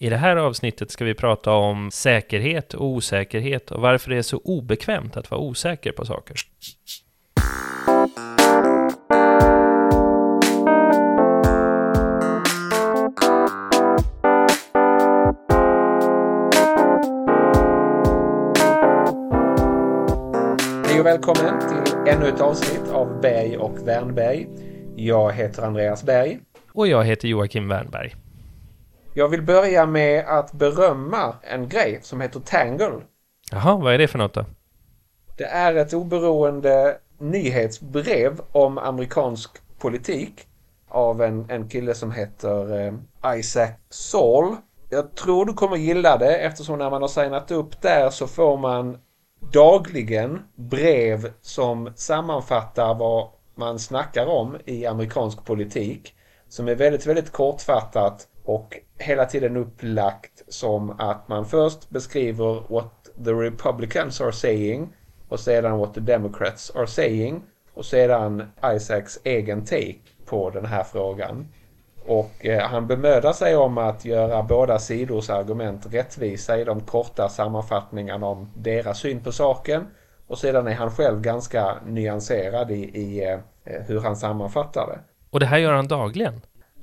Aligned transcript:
I 0.00 0.08
det 0.08 0.16
här 0.16 0.36
avsnittet 0.36 0.90
ska 0.90 1.04
vi 1.04 1.14
prata 1.14 1.52
om 1.52 1.90
säkerhet 1.90 2.74
och 2.74 2.86
osäkerhet 2.86 3.70
och 3.70 3.80
varför 3.80 4.10
det 4.10 4.16
är 4.16 4.22
så 4.22 4.36
obekvämt 4.44 5.16
att 5.16 5.30
vara 5.30 5.40
osäker 5.40 5.92
på 5.92 6.04
saker. 6.04 6.36
Hej 20.86 21.00
och 21.00 21.06
välkommen 21.06 21.60
till 21.60 22.12
ännu 22.12 22.28
ett 22.28 22.40
avsnitt 22.40 22.92
av 22.92 23.20
Berg 23.20 23.56
och 23.56 23.88
Wernberg. 23.88 24.48
Jag 24.96 25.32
heter 25.32 25.62
Andreas 25.62 26.04
Berg. 26.04 26.38
Och 26.72 26.88
jag 26.88 27.04
heter 27.04 27.28
Joakim 27.28 27.68
Wernberg. 27.68 28.14
Jag 29.18 29.28
vill 29.28 29.42
börja 29.42 29.86
med 29.86 30.24
att 30.26 30.52
berömma 30.52 31.34
en 31.42 31.68
grej 31.68 31.98
som 32.02 32.20
heter 32.20 32.40
Tangle. 32.40 33.00
Jaha, 33.50 33.76
vad 33.76 33.94
är 33.94 33.98
det 33.98 34.08
för 34.08 34.18
något 34.18 34.34
då? 34.34 34.44
Det 35.36 35.44
är 35.44 35.74
ett 35.74 35.92
oberoende 35.92 36.96
nyhetsbrev 37.18 38.40
om 38.52 38.78
amerikansk 38.78 39.50
politik 39.78 40.46
av 40.88 41.22
en, 41.22 41.50
en 41.50 41.68
kille 41.68 41.94
som 41.94 42.12
heter 42.12 42.86
eh, 42.86 43.38
Isaac 43.38 43.68
Saul. 43.90 44.56
Jag 44.90 45.14
tror 45.14 45.44
du 45.44 45.52
kommer 45.52 45.76
gilla 45.76 46.16
det 46.16 46.36
eftersom 46.38 46.78
när 46.78 46.90
man 46.90 47.02
har 47.02 47.08
signat 47.08 47.50
upp 47.50 47.82
där 47.82 48.10
så 48.10 48.26
får 48.26 48.56
man 48.56 48.98
dagligen 49.52 50.42
brev 50.54 51.32
som 51.40 51.92
sammanfattar 51.96 52.94
vad 52.94 53.28
man 53.54 53.78
snackar 53.78 54.26
om 54.26 54.56
i 54.64 54.86
amerikansk 54.86 55.44
politik. 55.44 56.14
Som 56.48 56.68
är 56.68 56.74
väldigt, 56.74 57.06
väldigt 57.06 57.32
kortfattat 57.32 58.28
och 58.44 58.78
hela 58.98 59.24
tiden 59.24 59.56
upplagt 59.56 60.42
som 60.48 61.00
att 61.00 61.28
man 61.28 61.46
först 61.46 61.90
beskriver 61.90 62.62
what 62.68 63.08
the 63.24 63.30
Republicans 63.30 64.20
are 64.20 64.32
saying 64.32 64.88
och 65.28 65.40
sedan 65.40 65.78
what 65.78 65.94
the 65.94 66.00
Democrats 66.00 66.72
are 66.76 66.86
saying 66.86 67.42
och 67.74 67.84
sedan 67.84 68.52
Isaacs 68.74 69.18
egen 69.24 69.64
take 69.64 69.98
på 70.26 70.50
den 70.50 70.66
här 70.66 70.84
frågan. 70.84 71.48
Och 72.06 72.46
eh, 72.46 72.62
han 72.62 72.86
bemödar 72.86 73.32
sig 73.32 73.56
om 73.56 73.78
att 73.78 74.04
göra 74.04 74.42
båda 74.42 74.78
sidors 74.78 75.30
argument 75.30 75.86
rättvisa 75.94 76.58
i 76.58 76.64
de 76.64 76.80
korta 76.80 77.28
sammanfattningarna 77.28 78.26
om 78.26 78.48
deras 78.56 78.98
syn 78.98 79.20
på 79.20 79.32
saken. 79.32 79.86
Och 80.26 80.38
sedan 80.38 80.66
är 80.66 80.74
han 80.74 80.90
själv 80.90 81.20
ganska 81.20 81.76
nyanserad 81.86 82.70
i, 82.70 82.74
i 82.74 83.32
eh, 83.64 83.80
hur 83.86 84.00
han 84.00 84.16
sammanfattar 84.16 84.86
det. 84.86 84.98
Och 85.30 85.40
det 85.40 85.46
här 85.46 85.58
gör 85.58 85.72
han 85.72 85.88
dagligen? 85.88 86.40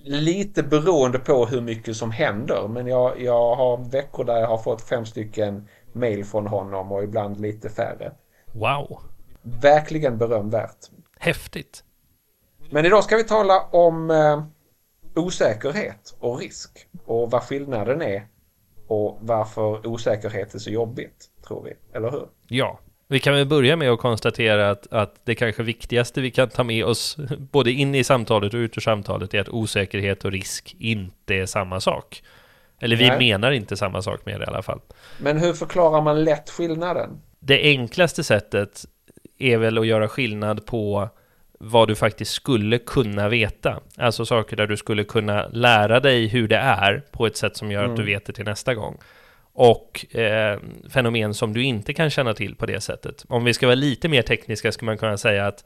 Lite 0.07 0.63
beroende 0.63 1.19
på 1.19 1.45
hur 1.45 1.61
mycket 1.61 1.95
som 1.95 2.11
händer. 2.11 2.67
Men 2.67 2.87
jag, 2.87 3.21
jag 3.21 3.55
har 3.55 3.77
veckor 3.77 4.23
där 4.23 4.37
jag 4.37 4.47
har 4.47 4.57
fått 4.57 4.81
fem 4.81 5.05
stycken 5.05 5.67
mail 5.93 6.25
från 6.25 6.47
honom 6.47 6.91
och 6.91 7.03
ibland 7.03 7.39
lite 7.39 7.69
färre. 7.69 8.11
Wow! 8.45 8.99
Verkligen 9.41 10.17
berömvärt. 10.17 10.89
Häftigt! 11.19 11.83
Men 12.69 12.85
idag 12.85 13.03
ska 13.03 13.15
vi 13.15 13.23
tala 13.23 13.61
om 13.61 14.11
eh, 14.11 14.43
osäkerhet 15.15 16.15
och 16.19 16.39
risk 16.39 16.87
och 17.05 17.31
vad 17.31 17.43
skillnaden 17.43 18.01
är 18.01 18.27
och 18.87 19.17
varför 19.21 19.87
osäkerhet 19.87 20.53
är 20.53 20.59
så 20.59 20.69
jobbigt, 20.69 21.25
tror 21.47 21.63
vi. 21.63 21.73
Eller 21.97 22.11
hur? 22.11 22.27
Ja, 22.47 22.79
vi 23.07 23.19
kan 23.19 23.33
väl 23.33 23.45
börja 23.45 23.75
med 23.75 23.91
att 23.91 23.99
konstatera 23.99 24.69
att, 24.69 24.93
att 24.93 25.15
det 25.23 25.35
kanske 25.35 25.63
viktigaste 25.63 26.21
vi 26.21 26.31
kan 26.31 26.49
ta 26.49 26.63
med 26.63 26.85
oss 26.85 27.17
både 27.51 27.71
in 27.71 27.95
i 27.95 28.03
samtalet 28.03 28.53
och 28.53 28.57
ut 28.57 28.77
ur 28.77 28.81
samtalet 28.81 29.33
är 29.33 29.41
att 29.41 29.49
osäkerhet 29.49 30.25
och 30.25 30.31
risk 30.31 30.75
inte 30.79 31.35
är 31.35 31.45
samma 31.45 31.79
sak. 31.79 32.23
Eller 32.81 32.95
vi 32.95 33.07
Nej. 33.07 33.17
menar 33.17 33.51
inte 33.51 33.77
samma 33.77 34.01
sak 34.01 34.25
med 34.25 34.39
det 34.39 34.43
i 34.43 34.47
alla 34.47 34.61
fall. 34.61 34.79
Men 35.17 35.37
hur 35.37 35.53
förklarar 35.53 36.01
man 36.01 36.23
lätt 36.23 36.49
skillnaden? 36.49 37.21
Det 37.39 37.61
enklaste 37.61 38.23
sättet 38.23 38.85
är 39.37 39.57
väl 39.57 39.77
att 39.77 39.87
göra 39.87 40.07
skillnad 40.07 40.65
på 40.65 41.09
vad 41.59 41.87
du 41.87 41.95
faktiskt 41.95 42.31
skulle 42.31 42.77
kunna 42.77 43.29
veta. 43.29 43.79
Alltså 43.97 44.25
saker 44.25 44.57
där 44.57 44.67
du 44.67 44.77
skulle 44.77 45.03
kunna 45.03 45.47
lära 45.47 45.99
dig 45.99 46.27
hur 46.27 46.47
det 46.47 46.57
är 46.57 47.03
på 47.11 47.25
ett 47.25 47.37
sätt 47.37 47.57
som 47.57 47.71
gör 47.71 47.79
mm. 47.79 47.91
att 47.91 47.97
du 47.97 48.03
mm. 48.03 48.13
vet 48.13 48.25
det 48.25 48.33
till 48.33 48.45
nästa 48.45 48.73
gång. 48.73 48.97
Och 49.57 50.15
eh, 50.15 50.59
fenomen 50.89 51.33
som 51.33 51.53
du 51.53 51.63
inte 51.63 51.93
kan 51.93 52.09
känna 52.09 52.33
till 52.33 52.55
på 52.55 52.65
det 52.65 52.81
sättet. 52.81 53.25
Om 53.27 53.43
vi 53.43 53.53
ska 53.53 53.65
vara 53.67 53.75
lite 53.75 54.07
mer 54.07 54.21
tekniska 54.21 54.71
skulle 54.71 54.85
man 54.85 54.97
kunna 54.97 55.17
säga 55.17 55.47
att 55.47 55.63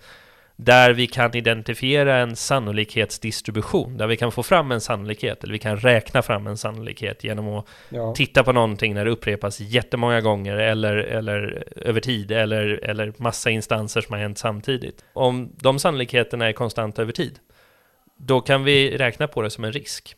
där 0.56 0.94
vi 0.94 1.08
kan 1.08 1.36
identifiera 1.36 2.18
en 2.18 2.36
sannolikhetsdistribution, 2.36 3.98
där 3.98 4.08
vi 4.08 4.18
kan 4.18 4.32
få 4.32 4.44
fram 4.44 4.72
en 4.72 4.82
sannolikhet, 4.82 5.44
eller 5.44 5.54
vi 5.54 5.60
kan 5.60 5.78
räkna 5.78 6.22
fram 6.22 6.48
en 6.48 6.58
sannolikhet 6.58 7.24
genom 7.24 7.48
att 7.48 7.66
ja. 7.90 8.14
titta 8.16 8.44
på 8.44 8.52
någonting 8.52 8.94
när 8.94 9.06
det 9.06 9.12
upprepas 9.12 9.60
jättemånga 9.60 10.22
gånger, 10.22 10.56
eller, 10.56 10.96
eller 10.96 11.64
över 11.76 12.02
tid, 12.02 12.32
eller, 12.32 12.66
eller 12.84 13.14
massa 13.18 13.50
instanser 13.50 14.02
som 14.02 14.14
har 14.14 14.20
hänt 14.20 14.38
samtidigt. 14.38 15.06
Om 15.14 15.56
de 15.56 15.80
sannolikheterna 15.80 16.48
är 16.48 16.54
konstanta 16.54 17.02
över 17.02 17.12
tid, 17.12 17.40
då 18.18 18.42
kan 18.42 18.64
vi 18.64 18.98
räkna 18.98 19.28
på 19.28 19.42
det 19.42 19.50
som 19.50 19.64
en 19.64 19.72
risk. 19.72 20.16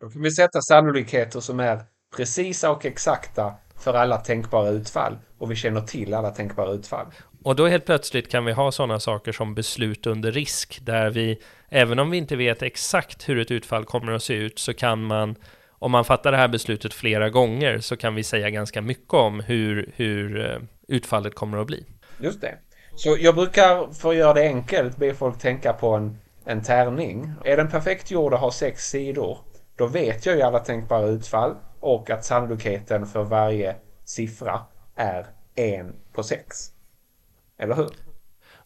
Då 0.00 0.10
kan 0.10 0.22
vi 0.22 0.30
sätta 0.30 0.60
sannolikheter 0.60 1.40
som 1.40 1.60
är 1.60 1.80
precisa 2.16 2.70
och 2.70 2.86
exakta 2.86 3.54
för 3.76 3.94
alla 3.94 4.16
tänkbara 4.16 4.68
utfall 4.68 5.18
och 5.38 5.50
vi 5.50 5.56
känner 5.56 5.80
till 5.80 6.14
alla 6.14 6.30
tänkbara 6.30 6.70
utfall. 6.70 7.06
Och 7.44 7.56
då 7.56 7.66
helt 7.66 7.86
plötsligt 7.86 8.30
kan 8.30 8.44
vi 8.44 8.52
ha 8.52 8.72
sådana 8.72 9.00
saker 9.00 9.32
som 9.32 9.54
beslut 9.54 10.06
under 10.06 10.32
risk, 10.32 10.78
där 10.82 11.10
vi, 11.10 11.38
även 11.68 11.98
om 11.98 12.10
vi 12.10 12.16
inte 12.16 12.36
vet 12.36 12.62
exakt 12.62 13.28
hur 13.28 13.38
ett 13.38 13.50
utfall 13.50 13.84
kommer 13.84 14.12
att 14.12 14.22
se 14.22 14.34
ut, 14.34 14.58
så 14.58 14.74
kan 14.74 15.02
man, 15.02 15.36
om 15.70 15.90
man 15.90 16.04
fattar 16.04 16.32
det 16.32 16.38
här 16.38 16.48
beslutet 16.48 16.94
flera 16.94 17.30
gånger, 17.30 17.78
så 17.78 17.96
kan 17.96 18.14
vi 18.14 18.22
säga 18.22 18.50
ganska 18.50 18.82
mycket 18.82 19.14
om 19.14 19.40
hur, 19.40 19.92
hur 19.96 20.50
eh, 20.50 20.58
utfallet 20.88 21.34
kommer 21.34 21.58
att 21.58 21.66
bli. 21.66 21.84
Just 22.20 22.40
det. 22.40 22.54
Så 22.96 23.16
jag 23.20 23.34
brukar, 23.34 23.92
för 23.92 24.10
att 24.10 24.16
göra 24.16 24.34
det 24.34 24.46
enkelt, 24.46 24.96
be 24.96 25.14
folk 25.14 25.38
tänka 25.38 25.72
på 25.72 25.88
en, 25.94 26.18
en 26.44 26.62
tärning. 26.62 27.32
Är 27.44 27.56
den 27.56 27.68
perfekt 27.68 28.10
gjord 28.10 28.32
och 28.32 28.38
har 28.38 28.50
sex 28.50 28.90
sidor, 28.90 29.38
då 29.76 29.86
vet 29.86 30.26
jag 30.26 30.36
ju 30.36 30.42
alla 30.42 30.58
tänkbara 30.58 31.06
utfall 31.06 31.54
och 31.80 32.10
att 32.10 32.24
sannolikheten 32.24 33.06
för 33.06 33.24
varje 33.24 33.76
siffra 34.04 34.60
är 34.96 35.26
en 35.54 35.94
på 36.12 36.22
sex. 36.22 36.72
Eller 37.58 37.74
hur? 37.74 37.90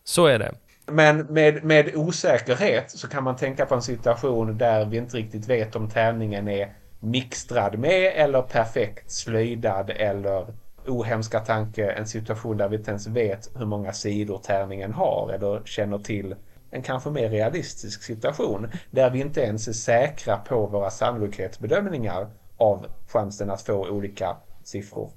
Så 0.04 0.26
är 0.26 0.38
det. 0.38 0.54
Men 0.86 1.19
med, 1.19 1.64
med 1.64 1.97
osäkerhet 1.97 2.91
så 2.91 3.08
kan 3.08 3.25
man 3.25 3.36
tänka 3.36 3.66
på 3.66 3.75
en 3.75 3.82
situation 3.82 4.58
där 4.58 4.84
vi 4.84 4.97
inte 4.97 5.16
riktigt 5.16 5.48
vet 5.48 5.76
om 5.76 5.91
tärningen 5.91 6.48
är 6.48 6.75
mixtrad 7.00 7.78
med 7.78 8.12
eller 8.16 8.42
perfekt 8.42 9.10
slöjdad 9.10 9.91
eller 9.91 10.46
ohemska 10.86 11.41
tanke 11.41 11.91
en 11.91 12.06
situation 12.06 12.56
där 12.56 12.69
vi 12.69 12.76
inte 12.76 12.91
ens 12.91 13.06
vet 13.06 13.50
hur 13.54 13.66
många 13.66 13.92
sidor 13.92 14.38
tärningen 14.38 14.92
har 14.92 15.31
eller 15.34 15.62
känner 15.64 15.98
till 15.98 16.34
en 16.70 16.82
kanske 16.82 17.10
mer 17.10 17.28
realistisk 17.28 18.02
situation 18.02 18.70
där 18.91 19.10
vi 19.10 19.20
inte 19.20 19.41
ens 19.41 19.69
är 19.69 19.72
säkra 19.72 20.36
på 20.36 20.66
våra 20.66 20.91
sannolikhetsbedömningar 20.91 22.26
av 22.56 22.87
chansen 23.09 23.50
att 23.50 23.62
få 23.62 23.88
olika 23.88 24.37
siffror. 24.62 25.10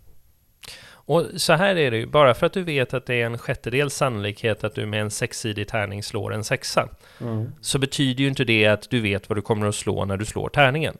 Och 1.07 1.25
så 1.35 1.53
här 1.53 1.75
är 1.75 1.91
det 1.91 1.97
ju, 1.97 2.05
bara 2.05 2.33
för 2.33 2.45
att 2.45 2.53
du 2.53 2.63
vet 2.63 2.93
att 2.93 3.05
det 3.05 3.15
är 3.15 3.25
en 3.25 3.37
sjättedels 3.37 3.95
sannolikhet 3.95 4.63
att 4.63 4.75
du 4.75 4.85
med 4.85 5.01
en 5.01 5.11
sexsidig 5.11 5.67
tärning 5.67 6.03
slår 6.03 6.33
en 6.33 6.43
sexa, 6.43 6.89
mm. 7.21 7.51
så 7.61 7.79
betyder 7.79 8.21
ju 8.21 8.29
inte 8.29 8.43
det 8.43 8.65
att 8.65 8.89
du 8.89 9.01
vet 9.01 9.29
vad 9.29 9.37
du 9.37 9.41
kommer 9.41 9.67
att 9.67 9.75
slå 9.75 10.05
när 10.05 10.17
du 10.17 10.25
slår 10.25 10.49
tärningen. 10.49 10.97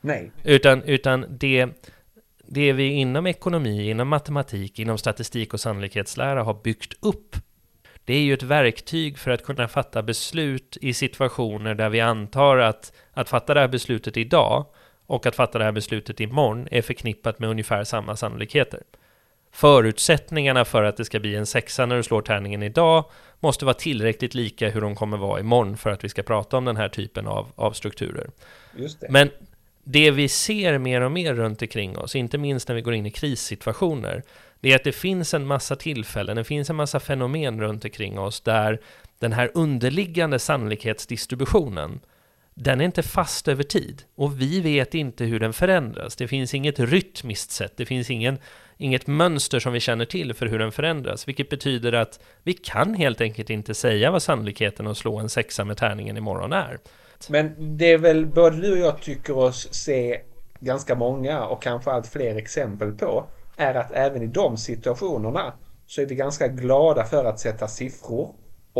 Nej. 0.00 0.32
Utan, 0.42 0.82
utan 0.82 1.26
det, 1.30 1.68
det 2.46 2.72
vi 2.72 2.88
inom 2.88 3.26
ekonomi, 3.26 3.90
inom 3.90 4.08
matematik, 4.08 4.78
inom 4.78 4.98
statistik 4.98 5.54
och 5.54 5.60
sannolikhetslära 5.60 6.42
har 6.42 6.54
byggt 6.54 6.92
upp, 7.00 7.36
det 8.04 8.14
är 8.14 8.20
ju 8.20 8.34
ett 8.34 8.42
verktyg 8.42 9.18
för 9.18 9.30
att 9.30 9.44
kunna 9.44 9.68
fatta 9.68 10.02
beslut 10.02 10.78
i 10.80 10.94
situationer 10.94 11.74
där 11.74 11.88
vi 11.88 12.00
antar 12.00 12.58
att, 12.58 12.92
att 13.12 13.28
fatta 13.28 13.54
det 13.54 13.60
här 13.60 13.68
beslutet 13.68 14.16
idag 14.16 14.66
och 15.08 15.26
att 15.26 15.36
fatta 15.36 15.58
det 15.58 15.64
här 15.64 15.72
beslutet 15.72 16.20
imorgon 16.20 16.68
är 16.70 16.82
förknippat 16.82 17.38
med 17.38 17.50
ungefär 17.50 17.84
samma 17.84 18.16
sannolikheter 18.16 18.80
förutsättningarna 19.52 20.64
för 20.64 20.82
att 20.82 20.96
det 20.96 21.04
ska 21.04 21.20
bli 21.20 21.36
en 21.36 21.46
sexa 21.46 21.86
när 21.86 21.96
du 21.96 22.02
slår 22.02 22.22
tärningen 22.22 22.62
idag 22.62 23.04
måste 23.40 23.64
vara 23.64 23.74
tillräckligt 23.74 24.34
lika 24.34 24.68
hur 24.68 24.80
de 24.80 24.94
kommer 24.94 25.16
vara 25.16 25.40
imorgon 25.40 25.76
för 25.76 25.90
att 25.90 26.04
vi 26.04 26.08
ska 26.08 26.22
prata 26.22 26.56
om 26.56 26.64
den 26.64 26.76
här 26.76 26.88
typen 26.88 27.26
av, 27.26 27.52
av 27.54 27.72
strukturer. 27.72 28.30
Det. 28.72 29.10
Men 29.10 29.30
det 29.84 30.10
vi 30.10 30.28
ser 30.28 30.78
mer 30.78 31.00
och 31.00 31.12
mer 31.12 31.34
runt 31.34 31.62
omkring 31.62 31.98
oss, 31.98 32.16
inte 32.16 32.38
minst 32.38 32.68
när 32.68 32.74
vi 32.74 32.82
går 32.82 32.94
in 32.94 33.06
i 33.06 33.10
krissituationer, 33.10 34.22
det 34.60 34.72
är 34.72 34.76
att 34.76 34.84
det 34.84 34.92
finns 34.92 35.34
en 35.34 35.46
massa 35.46 35.76
tillfällen, 35.76 36.36
det 36.36 36.44
finns 36.44 36.70
en 36.70 36.76
massa 36.76 37.00
fenomen 37.00 37.60
runt 37.60 37.84
omkring 37.84 38.18
oss 38.18 38.40
där 38.40 38.80
den 39.18 39.32
här 39.32 39.50
underliggande 39.54 40.38
sannolikhetsdistributionen 40.38 42.00
den 42.60 42.80
är 42.80 42.84
inte 42.84 43.02
fast 43.02 43.48
över 43.48 43.62
tid 43.62 44.02
och 44.14 44.40
vi 44.40 44.60
vet 44.60 44.94
inte 44.94 45.24
hur 45.24 45.40
den 45.40 45.52
förändras. 45.52 46.16
Det 46.16 46.28
finns 46.28 46.54
inget 46.54 46.78
rytmiskt 46.78 47.50
sätt, 47.50 47.72
det 47.76 47.86
finns 47.86 48.10
ingen 48.10 48.38
inget 48.76 49.06
mönster 49.06 49.60
som 49.60 49.72
vi 49.72 49.80
känner 49.80 50.04
till 50.04 50.34
för 50.34 50.46
hur 50.46 50.58
den 50.58 50.72
förändras, 50.72 51.28
vilket 51.28 51.50
betyder 51.50 51.92
att 51.92 52.20
vi 52.42 52.52
kan 52.52 52.94
helt 52.94 53.20
enkelt 53.20 53.50
inte 53.50 53.74
säga 53.74 54.10
vad 54.10 54.22
sannolikheten 54.22 54.86
att 54.86 54.96
slå 54.96 55.18
en 55.18 55.28
sexa 55.28 55.64
med 55.64 55.76
tärningen 55.76 56.16
imorgon 56.16 56.52
är. 56.52 56.78
Men 57.28 57.76
det 57.76 57.92
är 57.92 57.98
väl 57.98 58.26
både 58.26 58.56
du 58.56 58.72
och 58.72 58.78
jag 58.78 59.00
tycker 59.00 59.36
oss 59.36 59.74
se 59.74 60.20
ganska 60.60 60.94
många 60.94 61.44
och 61.44 61.62
kanske 61.62 61.90
allt 61.90 62.06
fler 62.06 62.36
exempel 62.36 62.92
på 62.92 63.24
är 63.56 63.74
att 63.74 63.92
även 63.92 64.22
i 64.22 64.26
de 64.26 64.56
situationerna 64.56 65.52
så 65.86 66.00
är 66.00 66.06
vi 66.06 66.14
ganska 66.14 66.48
glada 66.48 67.04
för 67.04 67.24
att 67.24 67.40
sätta 67.40 67.68
siffror 67.68 68.34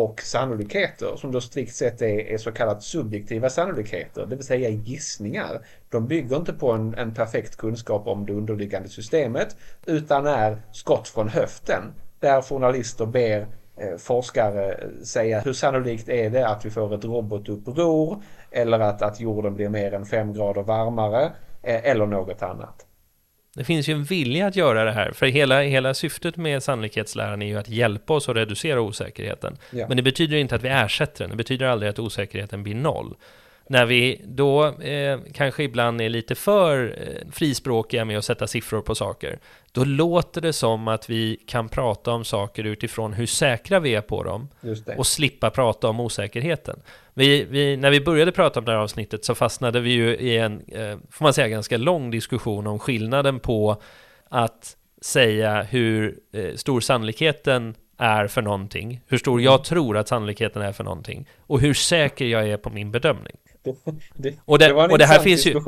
och 0.05 0.23
sannolikheter 0.23 1.17
som 1.17 1.33
då 1.33 1.41
strikt 1.41 1.75
sett 1.75 2.03
är, 2.03 2.19
är 2.19 2.39
så 2.39 2.53
kallat 2.53 2.83
subjektiva 2.83 3.51
sannolikheter, 3.51 4.27
det 4.27 4.37
vill 4.37 4.45
säga 4.45 4.69
gissningar. 4.69 5.61
De 5.89 6.07
bygger 6.07 6.37
inte 6.37 6.53
på 6.53 6.73
en, 6.73 6.95
en 6.95 7.15
perfekt 7.15 7.57
kunskap 7.57 8.07
om 8.07 8.27
det 8.27 8.33
underliggande 8.33 8.89
systemet 8.89 9.57
utan 9.87 10.27
är 10.27 10.63
skott 10.73 11.09
från 11.09 11.29
höften 11.29 11.83
där 12.21 12.43
journalister 12.43 13.07
ber 13.07 13.47
eh, 13.77 13.97
forskare 13.99 14.73
eh, 14.73 15.03
säga 15.05 15.41
hur 15.41 15.53
sannolikt 15.53 16.09
är 16.09 16.31
det 16.31 16.49
att 16.49 16.65
vi 16.65 16.71
får 16.71 16.95
ett 16.95 17.05
robotuppror 17.05 18.23
eller 18.51 18.81
att, 18.81 19.03
att 19.03 19.21
jorden 19.21 19.55
blir 19.55 19.69
mer 19.69 19.95
än 19.95 20.07
fem 20.07 20.33
grader 20.33 20.63
varmare 20.63 21.25
eh, 21.63 21.91
eller 21.91 22.07
något 22.07 22.43
annat. 22.43 22.88
Det 23.59 23.65
finns 23.65 23.89
ju 23.89 23.93
en 23.93 24.05
vilja 24.05 24.47
att 24.47 24.57
göra 24.57 24.85
det 24.85 24.93
här, 24.93 25.13
för 25.13 25.27
hela, 25.27 25.63
hela 25.63 25.95
syftet 25.95 26.37
med 26.37 26.63
sannolikhetsläran 26.63 27.43
är 27.43 27.47
ju 27.47 27.59
att 27.59 27.69
hjälpa 27.69 28.15
oss 28.15 28.29
att 28.29 28.37
reducera 28.37 28.81
osäkerheten. 28.81 29.57
Ja. 29.71 29.89
Men 29.89 29.97
det 29.97 30.03
betyder 30.03 30.37
inte 30.37 30.55
att 30.55 30.65
vi 30.65 30.69
ersätter 30.69 31.25
den, 31.25 31.31
det 31.31 31.37
betyder 31.37 31.67
aldrig 31.67 31.91
att 31.91 31.99
osäkerheten 31.99 32.63
blir 32.63 32.75
noll 32.75 33.15
när 33.69 33.87
vi 33.87 34.21
då 34.25 34.67
eh, 34.67 35.19
kanske 35.35 35.63
ibland 35.63 36.01
är 36.01 36.09
lite 36.09 36.35
för 36.35 36.99
eh, 37.01 37.31
frispråkiga 37.33 38.05
med 38.05 38.19
att 38.19 38.25
sätta 38.25 38.47
siffror 38.47 38.81
på 38.81 38.95
saker, 38.95 39.39
då 39.73 39.85
låter 39.85 40.41
det 40.41 40.53
som 40.53 40.89
att 40.89 41.11
vi 41.11 41.41
kan 41.47 41.69
prata 41.69 42.11
om 42.11 42.25
saker 42.25 42.65
utifrån 42.65 43.13
hur 43.13 43.27
säkra 43.27 43.81
vi 43.81 43.95
är 43.95 44.01
på 44.01 44.23
dem 44.23 44.49
och 44.97 45.07
slippa 45.07 45.51
prata 45.51 45.89
om 45.89 46.01
osäkerheten. 46.01 46.81
Vi, 47.15 47.45
vi, 47.45 47.77
när 47.77 47.91
vi 47.91 48.01
började 48.01 48.33
prata 48.33 48.61
om 48.61 48.65
det 48.65 48.73
här 48.73 48.79
avsnittet 48.79 49.25
så 49.25 49.35
fastnade 49.35 49.81
vi 49.81 49.91
ju 49.91 50.17
i 50.17 50.39
en, 50.39 50.61
eh, 50.69 50.97
får 51.11 51.25
man 51.25 51.35
säga, 51.35 51.49
ganska 51.49 51.77
lång 51.77 52.11
diskussion 52.11 52.67
om 52.67 52.79
skillnaden 52.79 53.41
på 53.41 53.83
att 54.29 54.77
säga 55.01 55.63
hur 55.63 56.19
eh, 56.33 56.55
stor 56.55 56.81
sannolikheten 56.81 57.75
är 57.99 58.27
för 58.27 58.43
någonting, 58.43 59.01
hur 59.07 59.19
stor 59.19 59.41
jag 59.41 59.65
tror 59.65 59.97
att 59.97 60.09
sannolikheten 60.09 60.63
är 60.63 60.73
för 60.73 60.85
någonting 60.85 61.29
och 61.39 61.61
hur 61.61 61.75
säker 61.75 62.25
jag 62.27 62.49
är 62.49 62.57
på 62.57 62.71
min 62.71 62.91
bedömning. 62.91 63.37
Det, 64.15 64.39
och, 64.45 64.59
det, 64.59 64.73
och 64.73 64.99
det 64.99 65.07
här 65.07 65.19
finns 65.19 65.47
ju 65.47 65.61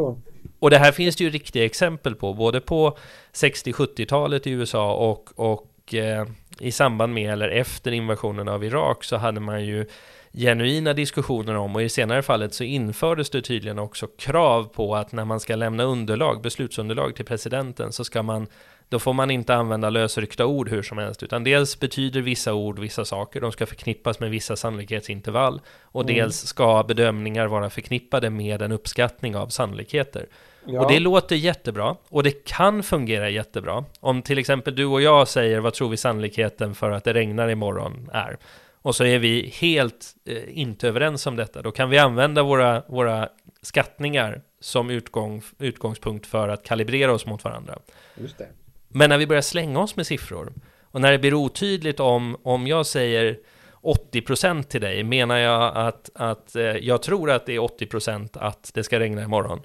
Och 0.58 0.70
det 0.70 0.78
här 0.78 0.92
finns 0.92 1.16
det 1.16 1.24
ju 1.24 1.30
riktiga 1.30 1.64
exempel 1.64 2.14
på, 2.14 2.34
både 2.34 2.60
på 2.60 2.98
60-70-talet 3.32 4.46
i 4.46 4.50
USA 4.50 4.94
och, 4.94 5.30
och 5.34 5.94
eh, 5.94 6.26
i 6.58 6.72
samband 6.72 7.14
med 7.14 7.32
eller 7.32 7.48
efter 7.48 7.92
invasionen 7.92 8.48
av 8.48 8.64
Irak 8.64 9.04
så 9.04 9.16
hade 9.16 9.40
man 9.40 9.64
ju 9.64 9.86
genuina 10.32 10.92
diskussioner 10.92 11.56
om 11.56 11.76
och 11.76 11.82
i 11.82 11.88
senare 11.88 12.22
fallet 12.22 12.54
så 12.54 12.64
infördes 12.64 13.30
det 13.30 13.42
tydligen 13.42 13.78
också 13.78 14.06
krav 14.06 14.64
på 14.64 14.96
att 14.96 15.12
när 15.12 15.24
man 15.24 15.40
ska 15.40 15.56
lämna 15.56 15.82
underlag, 15.82 16.42
beslutsunderlag 16.42 17.16
till 17.16 17.24
presidenten 17.24 17.92
så 17.92 18.04
ska 18.04 18.22
man 18.22 18.46
då 18.90 18.98
får 18.98 19.12
man 19.12 19.30
inte 19.30 19.54
använda 19.54 19.90
lösryckta 19.90 20.46
ord 20.46 20.68
hur 20.68 20.82
som 20.82 20.98
helst, 20.98 21.22
utan 21.22 21.44
dels 21.44 21.80
betyder 21.80 22.20
vissa 22.20 22.54
ord 22.54 22.78
vissa 22.78 23.04
saker, 23.04 23.40
de 23.40 23.52
ska 23.52 23.66
förknippas 23.66 24.20
med 24.20 24.30
vissa 24.30 24.56
sannolikhetsintervall, 24.56 25.60
och 25.82 26.02
mm. 26.02 26.14
dels 26.14 26.36
ska 26.36 26.82
bedömningar 26.82 27.46
vara 27.46 27.70
förknippade 27.70 28.30
med 28.30 28.62
en 28.62 28.72
uppskattning 28.72 29.36
av 29.36 29.48
sannolikheter. 29.48 30.26
Ja. 30.64 30.80
Och 30.80 30.92
det 30.92 31.00
låter 31.00 31.36
jättebra, 31.36 31.96
och 32.08 32.22
det 32.22 32.44
kan 32.44 32.82
fungera 32.82 33.30
jättebra. 33.30 33.84
Om 34.00 34.22
till 34.22 34.38
exempel 34.38 34.76
du 34.76 34.86
och 34.86 35.02
jag 35.02 35.28
säger 35.28 35.60
vad 35.60 35.74
tror 35.74 35.88
vi 35.88 35.96
sannolikheten 35.96 36.74
för 36.74 36.90
att 36.90 37.04
det 37.04 37.14
regnar 37.14 37.48
imorgon 37.48 38.10
är, 38.12 38.38
och 38.82 38.94
så 38.94 39.04
är 39.04 39.18
vi 39.18 39.52
helt 39.60 40.06
eh, 40.26 40.58
inte 40.58 40.88
överens 40.88 41.26
om 41.26 41.36
detta, 41.36 41.62
då 41.62 41.70
kan 41.70 41.90
vi 41.90 41.98
använda 41.98 42.42
våra, 42.42 42.82
våra 42.88 43.28
skattningar 43.62 44.42
som 44.60 44.90
utgång, 44.90 45.42
utgångspunkt 45.58 46.26
för 46.26 46.48
att 46.48 46.64
kalibrera 46.64 47.12
oss 47.12 47.26
mot 47.26 47.44
varandra. 47.44 47.78
Just 48.16 48.38
det. 48.38 48.48
Men 48.92 49.10
när 49.10 49.18
vi 49.18 49.26
börjar 49.26 49.42
slänga 49.42 49.80
oss 49.80 49.96
med 49.96 50.06
siffror 50.06 50.52
och 50.84 51.00
när 51.00 51.12
det 51.12 51.18
blir 51.18 51.34
otydligt 51.34 52.00
om, 52.00 52.36
om 52.42 52.66
jag 52.66 52.86
säger 52.86 53.38
80% 53.82 54.62
till 54.62 54.80
dig, 54.80 55.04
menar 55.04 55.36
jag 55.36 55.76
att, 55.76 56.10
att 56.14 56.56
eh, 56.56 56.62
jag 56.64 57.02
tror 57.02 57.30
att 57.30 57.46
det 57.46 57.54
är 57.54 57.60
80% 57.60 58.28
att 58.32 58.70
det 58.74 58.82
ska 58.82 59.00
regna 59.00 59.22
imorgon? 59.22 59.60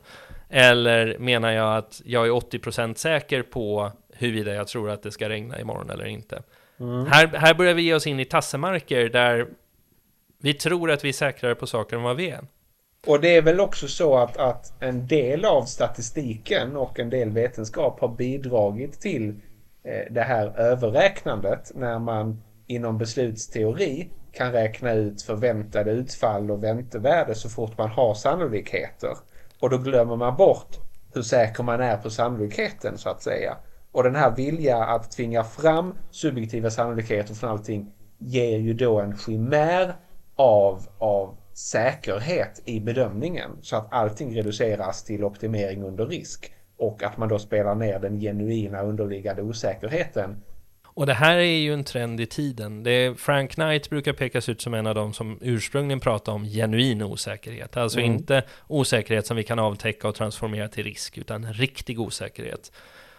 Eller 0.50 1.18
menar 1.18 1.51
jag 1.51 1.77
att 1.77 2.01
jag 2.06 2.27
är 2.27 2.31
80% 2.31 2.95
säker 2.95 3.42
på 3.44 3.92
huruvida 4.13 4.54
jag 4.54 4.68
tror 4.68 4.89
att 4.89 5.04
det 5.04 5.12
ska 5.12 5.30
regna 5.30 5.60
imorgon 5.60 5.89
eller 5.89 6.06
inte? 6.06 6.44
Mm. 6.80 7.06
Här, 7.06 7.27
här 7.27 7.54
börjar 7.54 7.74
vi 7.74 7.81
ge 7.81 7.94
oss 7.94 8.07
in 8.07 8.19
i 8.19 8.25
tassemarker 8.25 9.10
där 9.10 9.48
vi 10.42 10.54
tror 10.54 10.92
att 10.92 11.04
vi 11.04 11.10
är 11.10 11.13
säkrare 11.13 11.56
på 11.56 11.68
saker 11.68 11.95
än 11.95 12.04
vad 12.04 12.16
vi 12.16 12.30
är. 12.30 12.42
Och 13.07 13.22
det 13.22 13.38
är 13.38 13.42
väl 13.42 13.60
också 13.60 13.88
så 13.88 14.18
att, 14.18 14.38
att 14.38 14.74
en 14.80 15.07
del 15.07 15.46
av 15.46 15.63
statistiken 15.63 16.75
och 16.75 17.00
en 17.00 17.10
del 17.10 17.30
vetenskap 17.30 18.00
har 18.00 18.07
bidragit 18.07 19.02
till 19.02 19.30
eh, 19.84 20.13
det 20.13 20.22
här 20.22 20.60
överräknandet 20.60 21.72
när 21.75 22.00
man 22.00 22.44
inom 22.68 22.98
beslutsteori 22.98 24.10
kan 24.31 24.52
räkna 24.52 24.94
ut 24.94 25.22
förväntade 25.22 25.92
utfall 25.92 26.52
och 26.52 26.63
väntevärde 26.63 27.36
så 27.36 27.50
fort 27.50 27.78
man 27.78 27.90
har 27.90 28.13
sannolikheter. 28.13 29.18
Och 29.60 29.69
då 29.69 29.78
glömmer 29.78 30.16
man 30.16 30.38
bort 30.38 30.78
hur 31.13 31.22
säker 31.22 31.63
man 31.63 31.81
är 31.81 31.98
på 31.98 32.10
sannolikheten 32.10 32.98
så 32.98 33.10
att 33.10 33.24
säga. 33.24 33.58
Och 33.92 34.04
den 34.04 34.16
här 34.16 34.36
vilja 34.36 34.78
att 34.78 35.12
tvinga 35.12 35.44
fram 35.44 35.94
subjektiva 36.12 36.69
sannolikheter 36.69 37.34
från 37.34 37.50
allting 37.50 37.92
ger 38.18 38.58
ju 38.58 38.74
då 38.74 39.00
en 39.00 39.18
skimär 39.18 39.96
av, 40.36 40.88
av 40.98 41.38
säkerhet 41.56 42.62
i 42.66 42.80
bedömningen 42.80 43.52
så 43.62 43.75
att 43.75 43.94
allting 43.94 44.38
reduceras 44.38 45.04
till 45.04 45.24
optimering 45.24 45.84
under 45.84 46.06
risk 46.06 46.52
och 46.78 47.04
att 47.04 47.18
man 47.18 47.30
då 47.30 47.40
spelar 47.40 47.75
ner 47.75 48.00
den 48.00 48.19
genuina 48.19 48.81
underliggande 48.81 49.42
osäkerheten. 49.42 50.44
Och 50.96 51.06
det 51.06 51.13
här 51.13 51.36
är 51.38 51.42
ju 51.42 51.74
en 51.74 51.84
trend 51.84 52.22
i 52.22 52.25
tiden. 52.25 52.84
Det 52.84 53.19
Frank 53.19 53.52
Knight 53.52 53.90
brukar 53.90 54.13
pekas 54.13 54.50
ut 54.50 54.62
som 54.62 54.74
en 54.74 54.88
av 54.88 54.96
dem 54.96 55.13
som 55.13 55.40
ursprungligen 55.42 56.00
pratar 56.00 56.31
om 56.31 56.46
genuin 56.46 57.02
osäkerhet. 57.02 57.78
Alltså 57.78 58.00
mm. 58.00 58.12
inte 58.12 58.44
osäkerhet 58.68 59.28
som 59.28 59.38
vi 59.38 59.44
kan 59.44 59.60
avtäcka 59.60 60.08
och 60.08 60.16
transformera 60.16 60.68
till 60.68 60.84
risk, 60.84 61.18
utan 61.18 61.54
riktig 61.54 62.00
osäkerhet. 62.00 62.72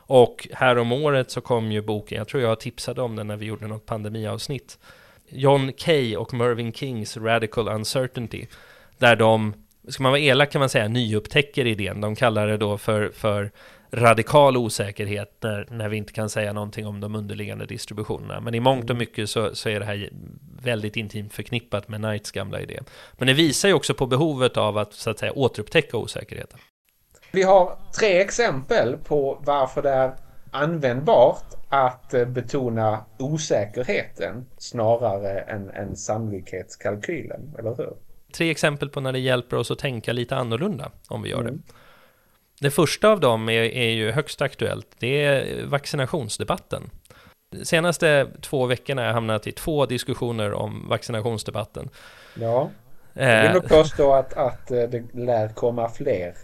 Och 0.09 0.49
här 0.53 0.79
om 0.79 0.93
året 0.93 1.31
så 1.31 1.41
kom 1.41 1.73
ju 1.73 1.83
boken, 1.83 2.19
jag 2.19 2.29
tror 2.29 2.43
jag 2.43 2.61
tipsade 2.61 3.03
om 3.03 3.17
den 3.17 3.27
när 3.27 3.37
vi 3.37 3.47
gjorde 3.47 3.67
något 3.67 3.87
pandemiavsnitt, 3.87 4.79
John 5.29 5.73
Kay 5.73 6.17
och 6.17 6.35
Mervyn 6.35 6.73
Kings 6.73 7.17
Radical 7.17 7.69
Uncertainty. 7.69 8.47
Där 8.99 9.17
de, 9.17 9.55
ska 9.89 10.03
man 10.03 10.13
vara 10.13 10.21
elak 10.21 10.53
kan 10.53 10.59
man 10.59 10.69
säga, 10.69 10.89
nyupptäcker 10.89 11.67
idén. 11.67 12.01
De 12.01 12.15
kallar 12.15 12.47
det 12.47 12.57
då 12.57 12.79
för, 12.79 13.11
för 13.15 13.51
radikal 13.91 14.57
osäkerhet 14.57 15.37
när, 15.41 15.67
när 15.71 15.89
vi 15.89 15.97
inte 15.97 16.13
kan 16.13 16.31
säga 16.31 16.53
någonting 16.53 16.87
om 16.87 17.01
de 17.01 17.15
underliggande 17.15 17.67
distributionerna. 17.67 18.41
Men 18.41 18.55
i 18.55 18.61
mångt 18.61 18.85
och 18.85 18.91
mm. 18.91 18.99
mycket 18.99 19.31
så, 19.31 19.55
så 19.55 19.69
är 19.69 19.81
det 19.81 19.87
här 19.87 20.11
väldigt 20.63 20.97
intimt 20.97 21.35
förknippat 21.35 21.89
med 21.89 22.01
Knights 22.01 22.31
gamla 22.31 22.61
idé. 22.61 22.81
Men 23.13 23.27
det 23.27 23.35
visar 23.35 23.69
ju 23.69 23.75
också 23.75 23.95
på 23.95 24.07
behovet 24.07 24.57
av 24.57 24.79
att, 24.79 24.93
så 24.93 25.11
att 25.11 25.19
säga, 25.19 25.33
återupptäcka 25.33 25.97
osäkerheten. 25.97 26.59
Vi 27.33 27.43
har 27.43 27.79
tre 28.01 28.21
exempel 28.21 28.97
på 28.97 29.43
varför 29.45 29.83
det 29.83 29.91
är 29.91 30.15
användbart 30.51 31.56
att 31.69 32.15
eh, 32.15 32.25
betona 32.25 33.05
osäkerheten 33.19 34.47
snarare 34.59 35.41
än, 35.41 35.71
än 35.71 35.97
sannolikhetskalkylen, 35.97 37.55
eller 37.59 37.77
hur? 37.77 37.93
Tre 38.33 38.51
exempel 38.51 38.89
på 38.89 39.01
när 39.01 39.13
det 39.13 39.19
hjälper 39.19 39.57
oss 39.57 39.71
att 39.71 39.79
tänka 39.79 40.13
lite 40.13 40.37
annorlunda 40.37 40.91
om 41.09 41.23
vi 41.23 41.31
gör 41.31 41.41
mm. 41.41 41.53
det. 41.57 41.73
Det 42.61 42.71
första 42.71 43.09
av 43.09 43.21
dem 43.21 43.49
är, 43.49 43.63
är 43.63 43.91
ju 43.91 44.11
högst 44.11 44.43
aktuellt. 44.43 44.87
Det 44.99 45.25
är 45.25 45.67
vaccinationsdebatten. 45.67 46.91
De 47.51 47.65
senaste 47.65 48.29
två 48.41 48.67
veckorna 48.67 49.03
har 49.03 49.07
jag 49.07 49.15
hamnat 49.15 49.47
i 49.47 49.53
två 49.53 49.87
diskussioner 49.87 50.53
om 50.53 50.89
vaccinationsdebatten. 50.89 51.89
Ja, 52.41 52.71
jag 53.13 53.43
vill 53.43 53.53
nog 53.53 53.65
eh. 53.65 53.69
påstå 53.69 54.13
att, 54.13 54.33
att 54.35 54.71
eh, 54.71 54.83
det 54.83 55.15
lär 55.15 55.49
komma 55.49 55.89
fler 55.89 56.35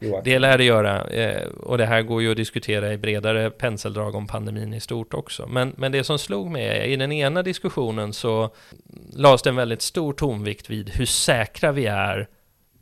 Joakim. 0.00 0.24
Det 0.24 0.38
lär 0.38 0.58
det 0.58 0.64
göra. 0.64 1.04
Eh, 1.04 1.48
och 1.48 1.78
det 1.78 1.86
här 1.86 2.02
går 2.02 2.22
ju 2.22 2.30
att 2.30 2.36
diskutera 2.36 2.92
i 2.92 2.98
bredare 2.98 3.50
penseldrag 3.50 4.14
om 4.14 4.26
pandemin 4.26 4.74
i 4.74 4.80
stort 4.80 5.14
också. 5.14 5.46
Men, 5.46 5.72
men 5.76 5.92
det 5.92 6.04
som 6.04 6.18
slog 6.18 6.50
mig 6.50 6.66
är, 6.66 6.84
i 6.84 6.96
den 6.96 7.12
ena 7.12 7.42
diskussionen 7.42 8.12
så 8.12 8.50
lades 9.12 9.42
det 9.42 9.50
en 9.50 9.56
väldigt 9.56 9.82
stor 9.82 10.12
tonvikt 10.12 10.70
vid 10.70 10.90
hur 10.90 11.06
säkra 11.06 11.72
vi 11.72 11.86
är 11.86 12.28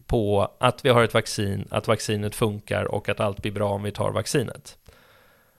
på 0.07 0.53
att 0.59 0.85
vi 0.85 0.89
har 0.89 1.05
ett 1.05 1.15
vaccin, 1.15 1.69
att 1.71 1.89
vaccinet 1.89 2.35
funkar 2.35 2.85
och 2.85 3.09
att 3.09 3.21
allt 3.21 3.43
blir 3.43 3.53
bra 3.53 3.71
om 3.71 3.83
vi 3.83 3.91
tar 3.91 4.11
vaccinet. 4.11 4.79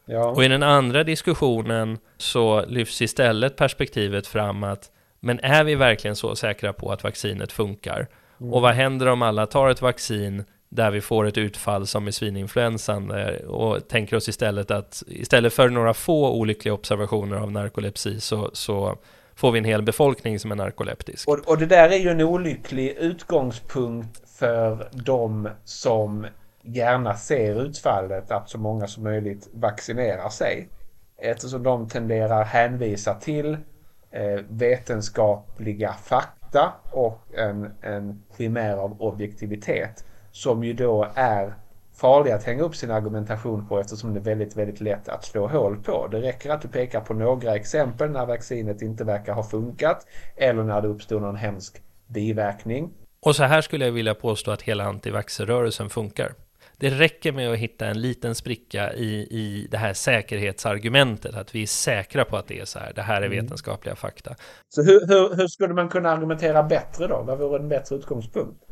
Ja. 0.05 0.25
Och 0.25 0.43
i 0.43 0.47
den 0.47 0.63
andra 0.63 1.03
diskussionen 1.03 1.97
så 2.17 2.65
lyfts 2.65 3.01
istället 3.01 3.55
perspektivet 3.55 4.27
fram 4.27 4.63
att 4.63 4.91
men 5.19 5.39
är 5.39 5.63
vi 5.63 5.75
verkligen 5.75 6.15
så 6.15 6.35
säkra 6.35 6.73
på 6.73 6.91
att 6.91 7.03
vaccinet 7.03 7.51
funkar? 7.51 8.07
Mm. 8.41 8.53
Och 8.53 8.61
vad 8.61 8.73
händer 8.73 9.07
om 9.07 9.21
alla 9.21 9.45
tar 9.45 9.69
ett 9.69 9.81
vaccin 9.81 10.43
där 10.69 10.91
vi 10.91 11.01
får 11.01 11.25
ett 11.25 11.37
utfall 11.37 11.87
som 11.87 12.07
i 12.07 12.11
svininfluensan 12.11 13.11
eh, 13.11 13.35
och 13.35 13.87
tänker 13.87 14.15
oss 14.15 14.29
istället 14.29 14.71
att 14.71 15.03
istället 15.07 15.53
för 15.53 15.69
några 15.69 15.93
få 15.93 16.31
olyckliga 16.31 16.73
observationer 16.73 17.37
av 17.37 17.51
narkolepsi 17.51 18.19
så, 18.19 18.49
så 18.53 18.97
får 19.35 19.51
vi 19.51 19.59
en 19.59 19.65
hel 19.65 19.81
befolkning 19.81 20.39
som 20.39 20.51
är 20.51 20.55
narkoleptisk. 20.55 21.27
Och, 21.27 21.39
och 21.47 21.57
det 21.57 21.65
där 21.65 21.89
är 21.89 21.97
ju 21.97 22.09
en 22.09 22.21
olycklig 22.21 22.89
utgångspunkt 22.99 24.29
för 24.39 24.89
de 24.91 25.49
som 25.63 26.27
gärna 26.61 27.13
ser 27.13 27.61
utfallet 27.61 28.31
att 28.31 28.49
så 28.49 28.57
många 28.57 28.87
som 28.87 29.03
möjligt 29.03 29.49
vaccinerar 29.53 30.29
sig. 30.29 30.69
Eftersom 31.17 31.63
de 31.63 31.89
tenderar 31.89 32.43
hänvisa 32.43 33.13
till 33.13 33.57
eh, 34.11 34.39
vetenskapliga 34.49 35.93
fakta 35.93 36.73
och 36.91 37.21
en, 37.33 37.71
en 37.81 38.23
primär 38.37 38.77
av 38.77 39.01
objektivitet 39.01 40.03
som 40.37 40.63
ju 40.63 40.73
då 40.73 41.07
är 41.15 41.53
farliga 41.93 42.35
att 42.35 42.43
hänga 42.43 42.63
upp 42.63 42.75
sin 42.75 42.91
argumentation 42.91 43.67
på 43.67 43.79
eftersom 43.79 44.13
det 44.13 44.19
är 44.19 44.23
väldigt, 44.23 44.55
väldigt 44.55 44.81
lätt 44.81 45.09
att 45.09 45.25
slå 45.25 45.47
hål 45.47 45.77
på. 45.77 46.07
Det 46.07 46.21
räcker 46.21 46.49
att 46.49 46.61
du 46.61 46.67
pekar 46.67 47.01
på 47.01 47.13
några 47.13 47.55
exempel 47.55 48.11
när 48.11 48.25
vaccinet 48.25 48.81
inte 48.81 49.03
verkar 49.03 49.33
ha 49.33 49.43
funkat 49.43 50.07
eller 50.35 50.63
när 50.63 50.81
det 50.81 50.87
uppstår 50.87 51.19
någon 51.19 51.35
hemsk 51.35 51.81
biverkning. 52.07 52.93
Och 53.19 53.35
så 53.35 53.43
här 53.43 53.61
skulle 53.61 53.85
jag 53.85 53.91
vilja 53.91 54.15
påstå 54.15 54.51
att 54.51 54.61
hela 54.61 54.83
antivaxerrörelsen 54.83 55.89
funkar. 55.89 56.33
Det 56.77 56.89
räcker 56.89 57.31
med 57.31 57.51
att 57.51 57.57
hitta 57.57 57.85
en 57.85 58.01
liten 58.01 58.35
spricka 58.35 58.93
i, 58.93 59.27
i 59.31 59.67
det 59.71 59.77
här 59.77 59.93
säkerhetsargumentet, 59.93 61.35
att 61.35 61.55
vi 61.55 61.61
är 61.61 61.67
säkra 61.67 62.25
på 62.25 62.37
att 62.37 62.47
det 62.47 62.59
är 62.59 62.65
så 62.65 62.79
här. 62.79 62.91
Det 62.95 63.01
här 63.01 63.21
är 63.21 63.25
mm. 63.25 63.43
vetenskapliga 63.43 63.95
fakta. 63.95 64.35
Så 64.69 64.83
hur, 64.83 65.07
hur, 65.07 65.35
hur 65.35 65.47
skulle 65.47 65.73
man 65.73 65.89
kunna 65.89 66.09
argumentera 66.09 66.63
bättre 66.63 67.07
då? 67.07 67.23
Vad 67.27 67.39
vore 67.39 67.59
en 67.59 67.69
bättre 67.69 67.95
utgångspunkt? 67.95 68.66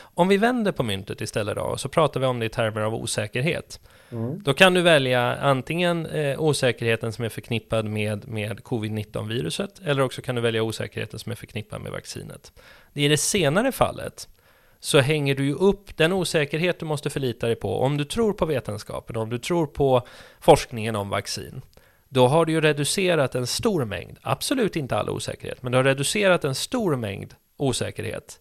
Om 0.00 0.28
vi 0.28 0.36
vänder 0.36 0.72
på 0.72 0.82
myntet 0.82 1.20
istället 1.20 1.56
då, 1.56 1.76
så 1.76 1.88
pratar 1.88 2.20
vi 2.20 2.26
om 2.26 2.38
det 2.38 2.46
i 2.46 2.48
termer 2.48 2.80
av 2.80 2.94
osäkerhet. 2.94 3.80
Mm. 4.12 4.42
Då 4.42 4.54
kan 4.54 4.74
du 4.74 4.82
välja 4.82 5.36
antingen 5.36 6.06
eh, 6.06 6.40
osäkerheten 6.40 7.12
som 7.12 7.24
är 7.24 7.28
förknippad 7.28 7.84
med, 7.84 8.28
med 8.28 8.60
covid-19-viruset, 8.60 9.80
eller 9.84 10.02
också 10.02 10.22
kan 10.22 10.34
du 10.34 10.40
välja 10.40 10.62
osäkerheten 10.62 11.18
som 11.18 11.32
är 11.32 11.36
förknippad 11.36 11.80
med 11.80 11.92
vaccinet. 11.92 12.52
I 12.94 13.08
det 13.08 13.16
senare 13.16 13.72
fallet 13.72 14.28
så 14.80 14.98
hänger 14.98 15.34
du 15.34 15.44
ju 15.44 15.54
upp 15.54 15.96
den 15.96 16.12
osäkerhet 16.12 16.78
du 16.78 16.86
måste 16.86 17.10
förlita 17.10 17.46
dig 17.46 17.56
på. 17.56 17.80
Om 17.80 17.96
du 17.96 18.04
tror 18.04 18.32
på 18.32 18.46
vetenskapen, 18.46 19.16
om 19.16 19.30
du 19.30 19.38
tror 19.38 19.66
på 19.66 20.06
forskningen 20.40 20.96
om 20.96 21.08
vaccin, 21.08 21.62
då 22.08 22.26
har 22.26 22.44
du 22.44 22.52
ju 22.52 22.60
reducerat 22.60 23.34
en 23.34 23.46
stor 23.46 23.84
mängd, 23.84 24.18
absolut 24.22 24.76
inte 24.76 24.96
all 24.96 25.10
osäkerhet, 25.10 25.62
men 25.62 25.72
du 25.72 25.78
har 25.78 25.84
reducerat 25.84 26.44
en 26.44 26.54
stor 26.54 26.96
mängd 26.96 27.34
osäkerhet 27.56 28.40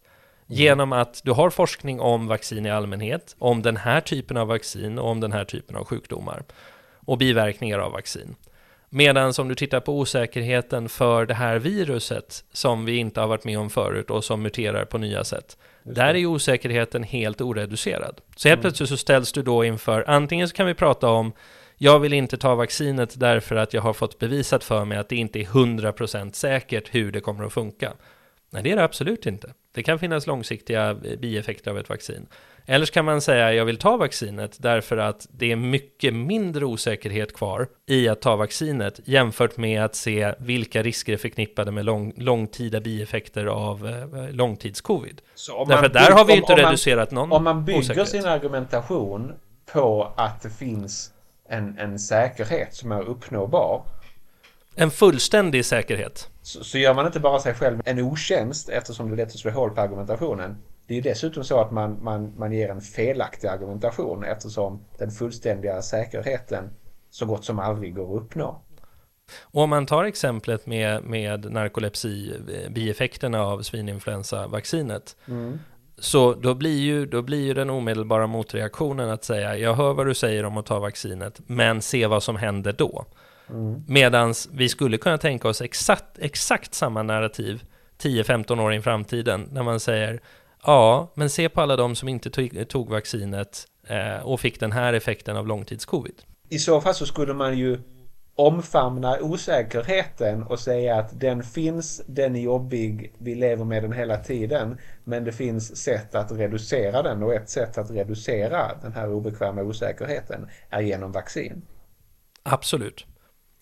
genom 0.50 0.94
att 0.94 1.22
du 1.24 1.32
har 1.32 1.50
forskning 1.50 2.00
om 2.00 2.28
vaccin 2.28 2.66
i 2.66 2.70
allmänhet, 2.70 3.36
om 3.40 3.62
den 3.62 3.78
här 3.78 4.02
typen 4.02 4.38
av 4.38 4.48
vaccin 4.48 5.00
och 5.00 5.10
om 5.10 5.20
den 5.20 5.32
här 5.32 5.46
typen 5.46 5.76
av 5.76 5.86
sjukdomar 5.86 6.44
och 7.06 7.18
biverkningar 7.18 7.80
av 7.80 7.92
vaccin. 7.92 8.36
Medan 8.90 9.34
om 9.40 9.48
du 9.48 9.56
tittar 9.56 9.80
på 9.80 10.00
osäkerheten 10.00 10.90
för 10.90 11.26
det 11.26 11.34
här 11.34 11.60
viruset 11.60 12.44
som 12.52 12.86
vi 12.86 12.98
inte 12.98 13.20
har 13.20 13.28
varit 13.28 13.44
med 13.44 13.60
om 13.60 13.70
förut 13.70 14.10
och 14.10 14.24
som 14.24 14.42
muterar 14.42 14.86
på 14.86 14.98
nya 14.98 15.24
sätt. 15.24 15.58
Där 15.84 16.16
är 16.16 16.26
osäkerheten 16.26 17.04
helt 17.04 17.42
oreducerad. 17.42 18.22
Så 18.36 18.48
helt 18.48 18.58
mm. 18.58 18.62
plötsligt 18.62 18.90
så 18.90 18.98
ställs 18.98 19.32
du 19.32 19.44
då 19.44 19.66
inför, 19.66 20.04
antingen 20.08 20.50
så 20.50 20.56
kan 20.56 20.68
vi 20.68 20.74
prata 20.74 21.10
om 21.10 21.34
jag 21.78 22.00
vill 22.00 22.14
inte 22.14 22.38
ta 22.38 22.56
vaccinet 22.56 23.20
därför 23.20 23.56
att 23.56 23.74
jag 23.74 23.82
har 23.82 23.94
fått 23.94 24.20
bevisat 24.20 24.64
för 24.64 24.86
mig 24.86 24.98
att 24.98 25.10
det 25.10 25.16
inte 25.16 25.40
är 25.40 25.44
100% 25.44 26.32
säkert 26.32 26.96
hur 26.96 27.12
det 27.12 27.20
kommer 27.20 27.46
att 27.46 27.54
funka. 27.54 27.94
Nej, 28.50 28.64
det 28.64 28.72
är 28.72 28.76
det 28.76 28.84
absolut 28.84 29.26
inte. 29.26 29.54
Det 29.74 29.84
kan 29.84 30.00
finnas 30.00 30.28
långsiktiga 30.28 30.94
bieffekter 30.94 31.72
av 31.72 31.78
ett 31.78 31.90
vaccin. 31.90 32.28
Eller 32.66 32.86
så 32.86 32.94
kan 32.94 33.06
man 33.06 33.22
säga 33.22 33.54
jag 33.54 33.66
vill 33.66 33.78
ta 33.78 33.98
vaccinet 33.98 34.58
därför 34.60 34.98
att 34.98 35.28
det 35.32 35.52
är 35.52 35.56
mycket 35.56 36.14
mindre 36.14 36.66
osäkerhet 36.66 37.34
kvar 37.34 37.68
i 37.88 38.10
att 38.10 38.22
ta 38.22 38.36
vaccinet 38.36 39.00
jämfört 39.06 39.58
med 39.58 39.84
att 39.84 39.96
se 39.96 40.34
vilka 40.40 40.84
risker 40.84 41.14
är 41.14 41.18
förknippade 41.18 41.72
med 41.72 41.86
lång, 41.86 42.14
långtida 42.18 42.80
bieffekter 42.80 43.46
av 43.46 43.88
eh, 43.88 44.32
långtidscovid. 44.32 45.22
Därför 45.68 45.90
där 45.90 46.12
har 46.12 46.26
vi 46.26 46.36
inte 46.36 46.54
om, 46.54 46.60
reducerat 46.60 47.12
någon 47.12 47.32
Om 47.32 47.44
man 47.44 47.66
bygger 47.66 47.80
osäkerhet. 47.80 48.10
sin 48.10 48.26
argumentation 48.26 49.34
på 49.74 50.14
att 50.18 50.42
det 50.42 50.50
finns 50.50 51.14
en, 51.50 51.78
en 51.78 52.00
säkerhet 52.00 52.76
som 52.76 52.92
är 52.92 53.02
uppnåbar 53.02 53.84
en 54.80 54.92
fullständig 54.92 55.66
säkerhet. 55.66 56.30
Så, 56.42 56.64
så, 56.64 56.78
gör 56.78 56.94
man 56.94 57.06
inte 57.06 57.20
bara 57.20 57.40
sig 57.40 57.54
själv 57.54 57.82
en 57.86 58.00
otjänst 58.00 58.70
eftersom 58.70 59.10
det 59.10 59.16
är 59.16 59.18
lätt 59.18 59.28
att 59.28 59.40
slå 59.40 59.52
hål 59.52 59.70
på 59.70 59.82
argumentationen. 59.82 60.58
Det 60.88 60.94
är 60.94 60.96
ju 60.96 61.02
dessutom 61.02 61.44
så 61.44 61.60
att 61.60 61.72
man, 61.72 62.04
man, 62.04 62.34
man 62.38 62.52
ger 62.52 62.70
en 62.70 62.82
felaktig 62.82 63.48
argumentation 63.48 64.24
eftersom 64.24 64.86
den 64.98 65.12
fullständiga 65.12 65.82
säkerheten 65.82 66.70
så 67.10 67.26
gott 67.26 67.46
som 67.46 67.60
aldrig 67.60 67.96
går 67.96 68.18
att 68.18 68.24
uppnå. 68.24 68.62
Och 69.42 69.62
om 69.62 69.70
man 69.70 69.86
tar 69.86 70.04
exemplet 70.04 70.66
med, 70.66 71.04
med 71.04 71.52
narkolepsi, 71.52 72.34
bieffekterna 72.70 73.44
av 73.44 73.62
svininfluensavaccinet, 73.62 75.16
mm. 75.28 75.60
så 75.98 76.34
då 76.34 76.54
blir, 76.54 76.80
ju, 76.80 77.06
då 77.06 77.22
blir 77.22 77.46
ju 77.46 77.54
den 77.54 77.70
omedelbara 77.70 78.28
motreaktionen 78.28 79.10
att 79.10 79.24
säga, 79.24 79.58
jag 79.58 79.74
hör 79.74 79.94
vad 79.94 80.06
du 80.06 80.14
säger 80.14 80.46
om 80.46 80.58
att 80.58 80.66
ta 80.66 80.80
vaccinet, 80.80 81.40
men 81.48 81.82
se 81.82 82.08
vad 82.08 82.24
som 82.24 82.36
händer 82.36 82.74
då. 82.74 83.06
Mm. 83.50 83.84
Medan 83.88 84.34
vi 84.52 84.70
skulle 84.70 84.98
kunna 84.98 85.18
tänka 85.18 85.48
oss 85.48 85.62
exakt, 85.62 86.20
exakt 86.20 86.74
samma 86.74 87.04
narrativ 87.04 87.64
10-15 88.02 88.62
år 88.62 88.74
i 88.74 88.82
framtiden, 88.82 89.48
när 89.52 89.64
man 89.64 89.80
säger 89.80 90.20
ja, 90.64 91.12
men 91.14 91.30
se 91.30 91.50
på 91.50 91.62
alla 91.62 91.76
de 91.76 91.96
som 91.96 92.10
inte 92.10 92.30
tog, 92.30 92.68
tog 92.68 92.90
vaccinet 92.90 93.66
eh, 93.88 94.26
och 94.26 94.40
fick 94.40 94.60
den 94.60 94.72
här 94.72 94.94
effekten 94.94 95.38
av 95.38 95.48
långtidscovid. 95.48 96.22
I 96.50 96.60
så 96.60 96.82
fall 96.82 96.94
så 96.94 97.06
skulle 97.06 97.34
man 97.34 97.58
ju 97.58 97.80
omfamna 98.36 99.18
osäkerheten 99.22 100.44
och 100.44 100.60
säga 100.60 100.96
att 100.96 101.20
den 101.20 101.44
finns, 101.44 102.02
den 102.08 102.36
är 102.36 102.40
jobbig, 102.40 103.14
vi 103.18 103.36
lever 103.36 103.66
med 103.66 103.84
den 103.84 103.94
hela 103.94 104.18
tiden. 104.18 104.78
Men 105.04 105.24
det 105.24 105.32
finns 105.32 105.78
sätt 105.78 106.16
att 106.16 106.32
reducera 106.32 107.02
den 107.02 107.24
och 107.24 107.34
ett 107.34 107.50
sätt 107.50 107.78
att 107.78 107.92
reducera 107.92 108.72
den 108.82 108.94
här 108.94 109.12
obekväma 109.12 109.62
osäkerheten 109.62 110.48
är 110.70 110.82
genom 110.82 111.12
vaccin. 111.12 111.62
Absolut. 112.44 113.06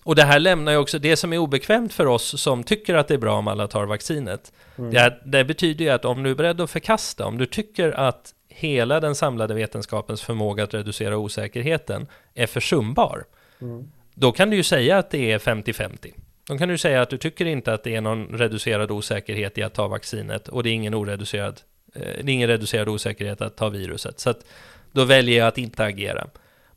Och 0.07 0.15
det 0.15 0.23
här 0.23 0.39
lämnar 0.39 0.71
ju 0.71 0.77
också 0.77 0.99
det 0.99 1.15
som 1.15 1.33
är 1.33 1.37
obekvämt 1.37 1.93
för 1.93 2.05
oss 2.05 2.41
som 2.41 2.63
tycker 2.63 2.95
att 2.95 3.07
det 3.07 3.13
är 3.13 3.17
bra 3.17 3.37
om 3.37 3.47
alla 3.47 3.67
tar 3.67 3.85
vaccinet. 3.85 4.51
Mm. 4.77 4.93
Det, 4.93 5.19
det 5.25 5.45
betyder 5.45 5.85
ju 5.85 5.91
att 5.91 6.05
om 6.05 6.23
du 6.23 6.29
är 6.31 6.35
beredd 6.35 6.61
att 6.61 6.69
förkasta, 6.69 7.25
om 7.25 7.37
du 7.37 7.45
tycker 7.45 7.91
att 7.91 8.33
hela 8.49 8.99
den 8.99 9.15
samlade 9.15 9.53
vetenskapens 9.53 10.21
förmåga 10.21 10.63
att 10.63 10.73
reducera 10.73 11.17
osäkerheten 11.17 12.07
är 12.33 12.47
försumbar, 12.47 13.23
mm. 13.61 13.91
då 14.13 14.31
kan 14.31 14.49
du 14.49 14.55
ju 14.55 14.63
säga 14.63 14.97
att 14.97 15.09
det 15.09 15.31
är 15.31 15.39
50-50. 15.39 16.13
Då 16.47 16.57
kan 16.57 16.69
du 16.69 16.77
säga 16.77 17.01
att 17.01 17.09
du 17.09 17.17
tycker 17.17 17.45
inte 17.45 17.73
att 17.73 17.83
det 17.83 17.95
är 17.95 18.01
någon 18.01 18.27
reducerad 18.27 18.91
osäkerhet 18.91 19.57
i 19.57 19.63
att 19.63 19.73
ta 19.73 19.87
vaccinet 19.87 20.47
och 20.47 20.63
det 20.63 20.69
är 20.69 20.73
ingen, 20.73 20.93
oreducerad, 20.93 21.61
eh, 21.95 22.01
det 22.01 22.31
är 22.31 22.33
ingen 22.33 22.49
reducerad 22.49 22.89
osäkerhet 22.89 23.41
att 23.41 23.57
ta 23.57 23.69
viruset. 23.69 24.19
Så 24.19 24.29
att 24.29 24.45
då 24.91 25.03
väljer 25.03 25.37
jag 25.37 25.47
att 25.47 25.57
inte 25.57 25.85
agera. 25.85 26.27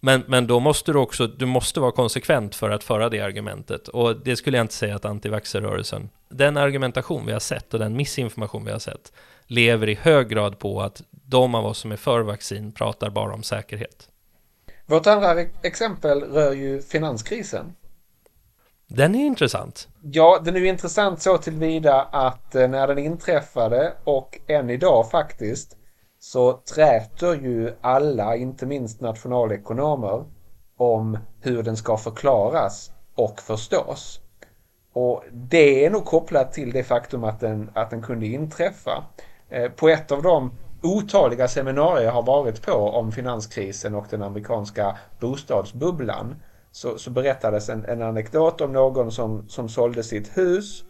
Men, 0.00 0.24
men 0.26 0.46
då 0.46 0.60
måste 0.60 0.92
du 0.92 0.98
också, 0.98 1.26
du 1.26 1.46
måste 1.46 1.80
vara 1.80 1.92
konsekvent 1.92 2.54
för 2.54 2.70
att 2.70 2.84
föra 2.84 3.08
det 3.08 3.20
argumentet. 3.20 3.88
Och 3.88 4.16
det 4.16 4.36
skulle 4.36 4.56
jag 4.56 4.64
inte 4.64 4.74
säga 4.74 4.96
att 4.96 5.04
antivaxerrörelsen, 5.04 6.10
den 6.28 6.56
argumentation 6.56 7.26
vi 7.26 7.32
har 7.32 7.40
sett 7.40 7.74
och 7.74 7.80
den 7.80 7.96
missinformation 7.96 8.64
vi 8.64 8.72
har 8.72 8.78
sett, 8.78 9.12
lever 9.46 9.88
i 9.88 9.94
hög 9.94 10.28
grad 10.28 10.58
på 10.58 10.82
att 10.82 11.02
de 11.10 11.54
av 11.54 11.66
oss 11.66 11.78
som 11.78 11.92
är 11.92 11.96
för 11.96 12.20
vaccin 12.20 12.72
pratar 12.72 13.10
bara 13.10 13.34
om 13.34 13.42
säkerhet. 13.42 14.08
Vårt 14.86 15.06
andra 15.06 15.40
exempel 15.62 16.22
rör 16.22 16.52
ju 16.52 16.82
finanskrisen. 16.82 17.72
Den 18.86 19.14
är 19.14 19.26
intressant. 19.26 19.88
Ja, 20.02 20.40
den 20.44 20.56
är 20.56 20.60
ju 20.60 20.68
intressant 20.68 21.22
så 21.22 21.38
tillvida 21.38 22.02
att 22.02 22.54
eh, 22.54 22.68
när 22.68 22.86
den 22.86 22.98
inträffade 22.98 23.92
och 24.04 24.38
än 24.46 24.70
idag 24.70 25.10
faktiskt 25.10 25.76
så 26.20 26.52
träter 26.52 27.34
ju 27.34 27.74
alla, 27.80 28.36
inte 28.36 28.66
minst 28.66 29.00
nationalekonomer, 29.00 30.24
om 30.76 31.18
hur 31.40 31.62
den 31.62 31.76
ska 31.76 31.96
förklaras 31.96 32.92
och 33.14 33.40
förstås. 33.40 34.20
Och 34.92 35.24
det 35.32 35.84
är 35.84 35.90
nog 35.90 36.04
kopplat 36.04 36.52
till 36.52 36.72
det 36.72 36.84
faktum 36.84 37.24
att 37.24 37.40
den, 37.40 37.70
att 37.74 37.90
den 37.90 38.02
kunde 38.02 38.26
inträffa. 38.26 39.04
Eh, 39.48 39.70
på 39.70 39.88
ett 39.88 40.12
av 40.12 40.22
de 40.22 40.52
otaliga 40.82 41.48
seminarier 41.48 42.04
jag 42.04 42.12
har 42.12 42.22
varit 42.22 42.62
på 42.62 42.72
om 42.72 43.12
finanskrisen 43.12 43.94
och 43.94 44.06
den 44.10 44.22
amerikanska 44.22 44.98
bostadsbubblan 45.20 46.36
så, 46.72 46.98
så 46.98 47.10
berättades 47.10 47.68
en, 47.68 47.84
en 47.84 48.02
anekdot 48.02 48.60
om 48.60 48.72
någon 48.72 49.12
som, 49.12 49.48
som 49.48 49.68
sålde 49.68 50.02
sitt 50.02 50.38
hus 50.38 50.84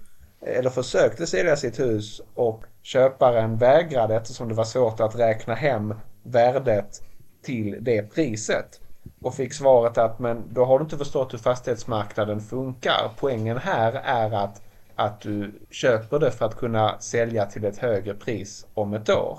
eller 0.47 0.71
försökte 0.71 1.27
sälja 1.27 1.57
sitt 1.57 1.81
hus 1.81 2.21
och 2.35 2.65
köparen 2.83 3.57
vägrade 3.57 4.17
eftersom 4.17 4.49
det 4.49 4.55
var 4.55 4.65
svårt 4.65 5.01
att 5.01 5.19
räkna 5.19 5.55
hem 5.55 5.95
värdet 6.23 7.03
till 7.43 7.77
det 7.81 8.03
priset. 8.03 8.81
Och 9.23 9.35
fick 9.35 9.55
svaret 9.55 9.99
att 9.99 10.19
men 10.19 10.55
då 10.55 10.65
har 10.65 10.79
du 10.79 10.83
inte 10.83 10.99
förstått 10.99 11.33
hur 11.33 11.39
fastighetsmarknaden 11.39 12.41
funkar. 12.41 13.11
Poängen 13.17 13.59
här 13.59 13.93
är 13.93 14.31
att, 14.33 14.63
att 14.95 15.21
du 15.21 15.61
köper 15.71 16.19
det 16.19 16.31
för 16.31 16.47
att 16.47 16.57
kunna 16.57 17.01
sälja 17.01 17.47
till 17.47 17.65
ett 17.65 17.79
högre 17.79 18.15
pris 18.15 18.67
om 18.75 18.95
ett 18.95 19.09
år. 19.09 19.39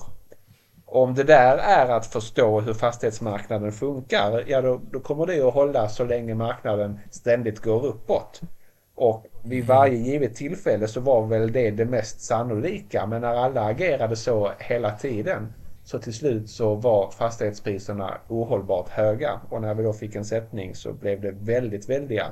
Om 0.86 1.14
det 1.16 1.24
där 1.24 1.58
är 1.58 1.90
att 1.90 2.06
förstå 2.06 2.62
hur 2.62 2.74
fastighetsmarknaden 2.74 3.72
funkar, 3.72 4.44
ja 4.48 4.62
då, 4.62 4.82
då 4.92 5.00
kommer 5.00 5.26
det 5.26 5.42
att 5.42 5.54
hålla 5.54 5.90
så 5.90 6.04
länge 6.04 6.36
marknaden 6.36 7.00
ständigt 7.12 7.60
går 7.60 7.86
uppåt. 7.86 8.42
Och 9.02 9.26
vid 9.44 9.66
varje 9.66 9.98
givet 9.98 10.36
tillfälle 10.36 10.88
så 10.88 11.00
var 11.00 11.28
väl 11.28 11.52
det 11.52 11.72
det 11.72 11.86
mest 11.86 12.22
sannolika. 12.22 13.06
Men 13.06 13.22
när 13.22 13.36
alla 13.36 13.62
agerade 13.62 14.16
så 14.16 14.52
hela 14.60 14.92
tiden 14.92 15.54
Så 15.84 16.00
till 16.00 16.14
slut 16.14 16.50
så 16.50 16.76
var 16.76 17.12
fastighetspriserna 17.12 18.18
ohållbart 18.28 18.90
höga 18.90 19.42
och 19.50 19.62
när 19.62 19.74
vi 19.74 19.84
då 19.84 19.94
fick 19.94 20.16
en 20.16 20.26
sättning 20.26 20.76
så 20.76 20.94
blev 20.94 21.22
det 21.22 21.32
väldigt 21.32 21.90
väldiga 21.90 22.26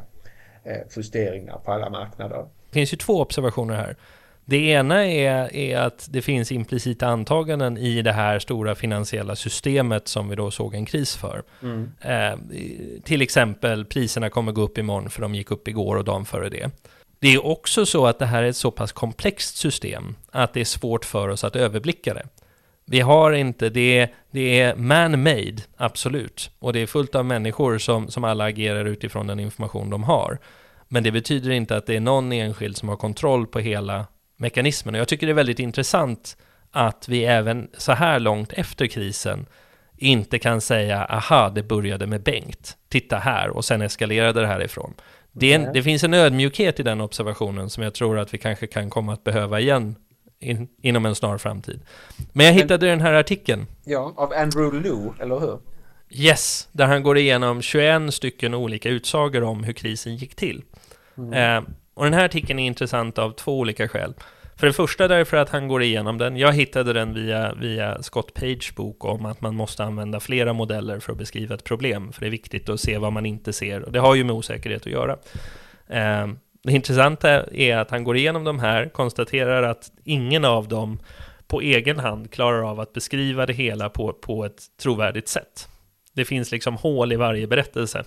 eh, 0.64 0.78
justeringar 0.96 1.58
på 1.66 1.72
alla 1.72 1.90
marknader. 1.90 2.46
Det 2.70 2.74
finns 2.74 2.94
ju 2.94 2.98
två 2.98 3.22
observationer 3.22 3.76
här. 3.76 3.96
Det 4.50 4.58
ena 4.58 5.06
är, 5.06 5.56
är 5.56 5.78
att 5.78 6.08
det 6.12 6.22
finns 6.22 6.52
implicita 6.52 7.08
antaganden 7.08 7.78
i 7.78 8.02
det 8.02 8.12
här 8.12 8.40
stora 8.40 8.76
finansiella 8.76 9.36
systemet 9.36 10.08
som 10.08 10.30
vi 10.30 10.36
då 10.36 10.52
såg 10.52 10.76
en 10.76 10.86
kris 10.86 11.16
för. 11.16 11.44
Mm. 11.62 11.92
Eh, 12.02 12.40
till 13.04 13.22
exempel 13.22 13.86
priserna 13.86 14.30
kommer 14.30 14.52
gå 14.52 14.62
upp 14.62 14.78
imorgon 14.78 15.10
för 15.10 15.22
de 15.22 15.36
gick 15.36 15.52
upp 15.52 15.68
igår 15.68 15.96
och 15.96 16.04
dagen 16.04 16.26
före 16.26 16.50
det. 16.50 16.72
Det 17.20 17.34
är 17.34 17.46
också 17.46 17.86
så 17.86 18.06
att 18.08 18.20
det 18.20 18.26
här 18.26 18.44
är 18.44 18.50
ett 18.50 18.56
så 18.56 18.72
pass 18.72 18.92
komplext 18.92 19.58
system 19.58 20.16
att 20.32 20.54
det 20.54 20.60
är 20.60 20.66
svårt 20.66 21.06
för 21.06 21.28
oss 21.28 21.44
att 21.44 21.56
överblicka 21.56 22.14
det. 22.14 22.28
Vi 22.86 23.00
har 23.00 23.32
inte, 23.32 23.70
det, 23.70 24.10
det 24.32 24.60
är 24.60 24.76
man-made, 24.76 25.62
absolut. 25.78 26.52
Och 26.60 26.74
det 26.74 26.80
är 26.80 26.88
fullt 26.88 27.16
av 27.16 27.26
människor 27.26 27.78
som, 27.78 28.08
som 28.08 28.24
alla 28.24 28.44
agerar 28.44 28.86
utifrån 28.86 29.28
den 29.28 29.40
information 29.40 29.90
de 29.90 30.04
har. 30.04 30.38
Men 30.88 31.04
det 31.04 31.12
betyder 31.12 31.52
inte 31.52 31.78
att 31.78 31.86
det 31.86 31.96
är 31.96 32.00
någon 32.00 32.32
enskild 32.32 32.78
som 32.78 32.90
har 32.90 32.96
kontroll 32.96 33.48
på 33.48 33.60
hela 33.60 34.06
mekanismen. 34.40 34.96
Och 34.96 35.00
jag 35.00 35.08
tycker 35.08 35.28
det 35.28 35.32
är 35.32 35.36
väldigt 35.36 35.60
intressant 35.60 36.38
att 36.72 37.08
vi 37.08 37.26
även 37.26 37.70
så 37.78 37.92
här 37.92 38.20
långt 38.20 38.54
efter 38.54 38.88
krisen 38.88 39.46
inte 39.98 40.40
kan 40.40 40.62
säga 40.62 41.06
aha, 41.06 41.50
det 41.50 41.64
började 41.64 42.08
med 42.08 42.24
Bengt, 42.24 42.78
titta 42.90 43.18
här 43.18 43.50
och 43.50 43.66
sen 43.66 43.82
eskalerade 43.82 44.42
det 44.42 44.48
härifrån. 44.48 44.94
Det, 45.32 45.54
en, 45.54 45.74
det 45.74 45.84
finns 45.84 46.04
en 46.04 46.14
ödmjukhet 46.14 46.80
i 46.80 46.84
den 46.84 47.02
observationen 47.02 47.70
som 47.70 47.84
jag 47.84 47.94
tror 47.94 48.20
att 48.20 48.34
vi 48.34 48.38
kanske 48.38 48.68
kan 48.68 48.90
komma 48.90 49.14
att 49.14 49.24
behöva 49.24 49.60
igen 49.60 49.96
in, 50.40 50.68
inom 50.82 51.06
en 51.06 51.16
snar 51.16 51.38
framtid. 51.38 51.82
Men 52.34 52.46
jag 52.46 52.54
hittade 52.54 52.88
den 52.88 53.02
här 53.02 53.14
artikeln. 53.14 53.66
Ja, 53.86 54.14
av 54.18 54.34
Andrew 54.34 54.80
Liu, 54.90 55.10
eller 55.20 55.40
hur? 55.40 55.60
Yes, 56.10 56.70
där 56.72 56.86
han 56.86 57.04
går 57.04 57.18
igenom 57.18 57.62
21 57.62 58.14
stycken 58.14 58.54
olika 58.54 58.90
utsagor 58.90 59.44
om 59.44 59.64
hur 59.64 59.74
krisen 59.74 60.16
gick 60.16 60.36
till. 60.36 60.64
Mm. 61.18 61.34
Eh, 61.34 61.70
och 62.00 62.06
den 62.06 62.14
här 62.14 62.26
artikeln 62.26 62.60
är 62.60 62.68
intressant 62.68 63.18
av 63.18 63.32
två 63.32 63.60
olika 63.60 63.88
skäl. 63.88 64.14
För 64.56 64.68
det 64.68 64.74
första 64.74 65.08
därför 65.08 65.38
att 65.38 65.50
han 65.50 65.68
går 65.68 65.84
igenom 65.84 66.18
den. 66.18 66.38
Jag 66.38 66.54
hittade 66.54 66.94
den 66.94 67.14
via, 67.14 67.54
via 67.54 68.04
Scott 68.04 68.34
Page 68.34 68.74
bok 68.76 69.06
om 69.06 69.26
att 69.26 69.42
man 69.42 69.56
måste 69.56 69.84
använda 69.84 70.20
flera 70.20 70.54
modeller 70.54 71.00
för 71.00 71.12
att 71.12 71.18
beskriva 71.18 71.56
ett 71.56 71.64
problem. 71.64 72.12
För 72.14 72.22
det 72.22 72.28
är 72.28 72.32
viktigt 72.32 72.70
att 72.70 72.80
se 72.80 72.98
vad 72.98 73.14
man 73.14 73.26
inte 73.26 73.54
ser. 73.54 73.82
Och 73.84 73.92
det 73.92 74.00
har 74.00 74.16
ju 74.16 74.24
med 74.24 74.36
osäkerhet 74.36 74.82
att 74.82 74.92
göra. 74.92 75.18
Eh, 75.88 76.28
det 76.64 76.72
intressanta 76.72 77.30
är 77.54 77.78
att 77.78 77.92
han 77.92 78.04
går 78.04 78.18
igenom 78.18 78.44
de 78.44 78.60
här, 78.60 78.90
konstaterar 78.90 79.64
att 79.64 79.92
ingen 80.04 80.46
av 80.46 80.68
dem 80.68 81.00
på 81.48 81.62
egen 81.62 82.00
hand 82.00 82.32
klarar 82.32 82.70
av 82.72 82.80
att 82.80 82.94
beskriva 82.94 83.46
det 83.46 83.54
hela 83.54 83.90
på, 83.90 84.14
på 84.14 84.46
ett 84.46 84.62
trovärdigt 84.82 85.28
sätt. 85.28 85.68
Det 86.14 86.26
finns 86.26 86.52
liksom 86.52 86.76
hål 86.76 87.14
i 87.14 87.16
varje 87.16 87.48
berättelse. 87.48 88.04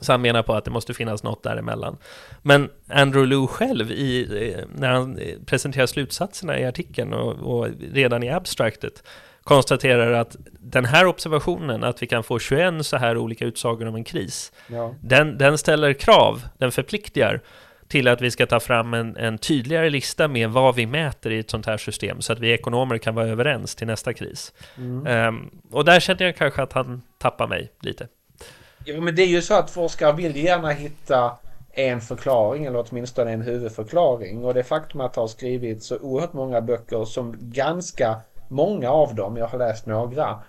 Så 0.00 0.12
han 0.12 0.22
menar 0.22 0.42
på 0.42 0.54
att 0.54 0.64
det 0.64 0.70
måste 0.70 0.94
finnas 0.94 1.22
något 1.22 1.42
däremellan. 1.42 1.96
Men 2.42 2.70
Andrew 2.88 3.26
Lou 3.26 3.46
själv, 3.46 3.90
i, 3.90 4.56
när 4.74 4.90
han 4.90 5.20
presenterar 5.46 5.86
slutsatserna 5.86 6.58
i 6.58 6.66
artikeln 6.66 7.12
och, 7.12 7.32
och 7.32 7.68
redan 7.92 8.22
i 8.22 8.30
abstractet, 8.30 9.02
konstaterar 9.44 10.12
att 10.12 10.36
den 10.60 10.84
här 10.84 11.06
observationen, 11.06 11.84
att 11.84 12.02
vi 12.02 12.06
kan 12.06 12.22
få 12.22 12.38
21 12.38 12.86
så 12.86 12.96
här 12.96 13.16
olika 13.16 13.44
utsagor 13.44 13.86
om 13.86 13.94
en 13.94 14.04
kris, 14.04 14.52
ja. 14.68 14.94
den, 15.00 15.38
den 15.38 15.58
ställer 15.58 15.92
krav, 15.92 16.42
den 16.58 16.72
förpliktigar 16.72 17.40
till 17.88 18.08
att 18.08 18.20
vi 18.20 18.30
ska 18.30 18.46
ta 18.46 18.60
fram 18.60 18.94
en, 18.94 19.16
en, 19.16 19.38
tydligare 19.38 19.90
lista 19.90 20.28
med 20.28 20.50
vad 20.50 20.74
vi 20.74 20.86
mäter 20.86 21.32
i 21.32 21.38
ett 21.38 21.50
sånt 21.50 21.66
här 21.66 21.76
system, 21.76 22.20
så 22.20 22.32
att 22.32 22.38
vi 22.38 22.52
ekonomer 22.52 22.98
kan 22.98 23.14
vara 23.14 23.26
överens 23.26 23.74
till 23.74 23.86
nästa 23.86 24.12
kris. 24.12 24.52
Mm. 24.76 25.28
Um, 25.28 25.50
och 25.70 25.84
där 25.84 26.00
känner 26.00 26.24
jag 26.24 26.36
kanske 26.36 26.62
att 26.62 26.72
han 26.72 27.02
tappar 27.18 27.46
mig 27.46 27.72
lite. 27.80 28.08
Ja, 28.84 29.00
men 29.00 29.14
det 29.14 29.22
är 29.22 29.26
ju 29.26 29.42
så 29.42 29.54
att 29.54 29.70
forskare 29.70 30.12
vill 30.12 30.36
gärna 30.36 30.70
hitta 30.70 31.38
en 31.72 32.00
förklaring 32.00 32.64
eller 32.64 32.84
åtminstone 32.90 33.32
en 33.32 33.42
huvudförklaring. 33.42 34.44
Och 34.44 34.54
det 34.54 34.62
faktum 34.62 35.00
att 35.00 35.14
det 35.14 35.20
har 35.20 35.28
skrivits 35.28 35.86
så 35.86 35.98
oerhört 35.98 36.32
många 36.32 36.60
böcker 36.60 37.04
som 37.04 37.36
ganska 37.40 38.20
många 38.48 38.90
av 38.90 39.14
dem, 39.14 39.36
jag 39.36 39.46
har 39.46 39.58
läst 39.58 39.86
några, 39.86 40.42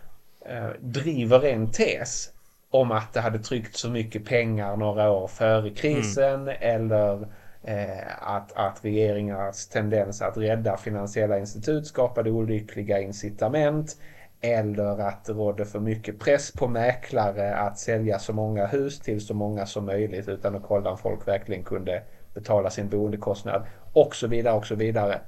eh, 0.45 0.69
driver 0.79 1.45
en 1.45 1.71
tes 1.71 2.29
om 2.69 2.91
att 2.91 3.13
det 3.13 3.21
hade 3.21 3.39
tryckt 3.39 3.75
så 3.75 3.89
mycket 3.89 4.25
pengar 4.25 4.75
några 4.75 5.11
år 5.11 5.27
före 5.27 5.69
krisen 5.69 6.41
mm. 6.41 6.55
eller 6.59 7.27
eh, 7.63 8.31
att, 8.31 8.51
att 8.53 8.85
regeringars 8.85 9.67
tendens 9.67 10.21
att 10.21 10.37
rädda 10.37 10.77
finansiella 10.77 11.39
institut 11.39 11.87
skapade 11.87 12.31
olyckliga 12.31 12.99
incitament 12.99 13.97
eller 14.41 15.01
att 15.01 15.25
det 15.25 15.33
rådde 15.33 15.65
för 15.65 15.79
mycket 15.79 16.19
press 16.19 16.51
på 16.51 16.67
mäklare 16.67 17.55
att 17.55 17.79
sälja 17.79 18.19
så 18.19 18.33
många 18.33 18.65
hus 18.65 18.99
till 18.99 19.25
så 19.25 19.33
många 19.33 19.65
som 19.65 19.85
möjligt 19.85 20.27
utan 20.27 20.55
att 20.55 20.63
kolla 20.63 20.91
om 20.91 20.97
folk 20.97 21.27
verkligen 21.27 21.63
kunde 21.63 22.03
betala 22.33 22.69
sin 22.69 22.89
boendekostnad 22.89 23.63
och 23.93 24.15
så 24.15 24.27
vidare 24.27 24.55
och 24.55 24.65
så 24.65 24.75
vidare. 24.75 25.21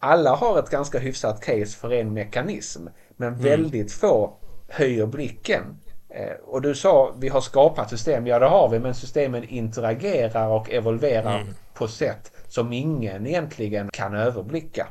Alla 0.00 0.30
har 0.30 0.58
ett 0.58 0.70
ganska 0.70 0.98
hyfsat 0.98 1.40
case 1.40 1.78
för 1.78 1.92
en 1.92 2.14
mekanism 2.14 2.86
men 3.16 3.28
mm. 3.28 3.40
väldigt 3.40 3.92
få 3.92 4.36
höjer 4.68 5.06
blicken. 5.06 5.62
Eh, 6.08 6.32
och 6.44 6.62
du 6.62 6.74
sa 6.74 7.14
vi 7.18 7.28
har 7.28 7.40
skapat 7.40 7.90
system, 7.90 8.26
ja 8.26 8.38
det 8.38 8.46
har 8.46 8.68
vi 8.68 8.78
men 8.78 8.94
systemen 8.94 9.44
interagerar 9.44 10.48
och 10.48 10.70
evolverar 10.70 11.40
mm. 11.40 11.54
på 11.74 11.88
sätt 11.88 12.32
som 12.48 12.72
ingen 12.72 13.26
egentligen 13.26 13.88
kan 13.92 14.14
överblicka. 14.14 14.86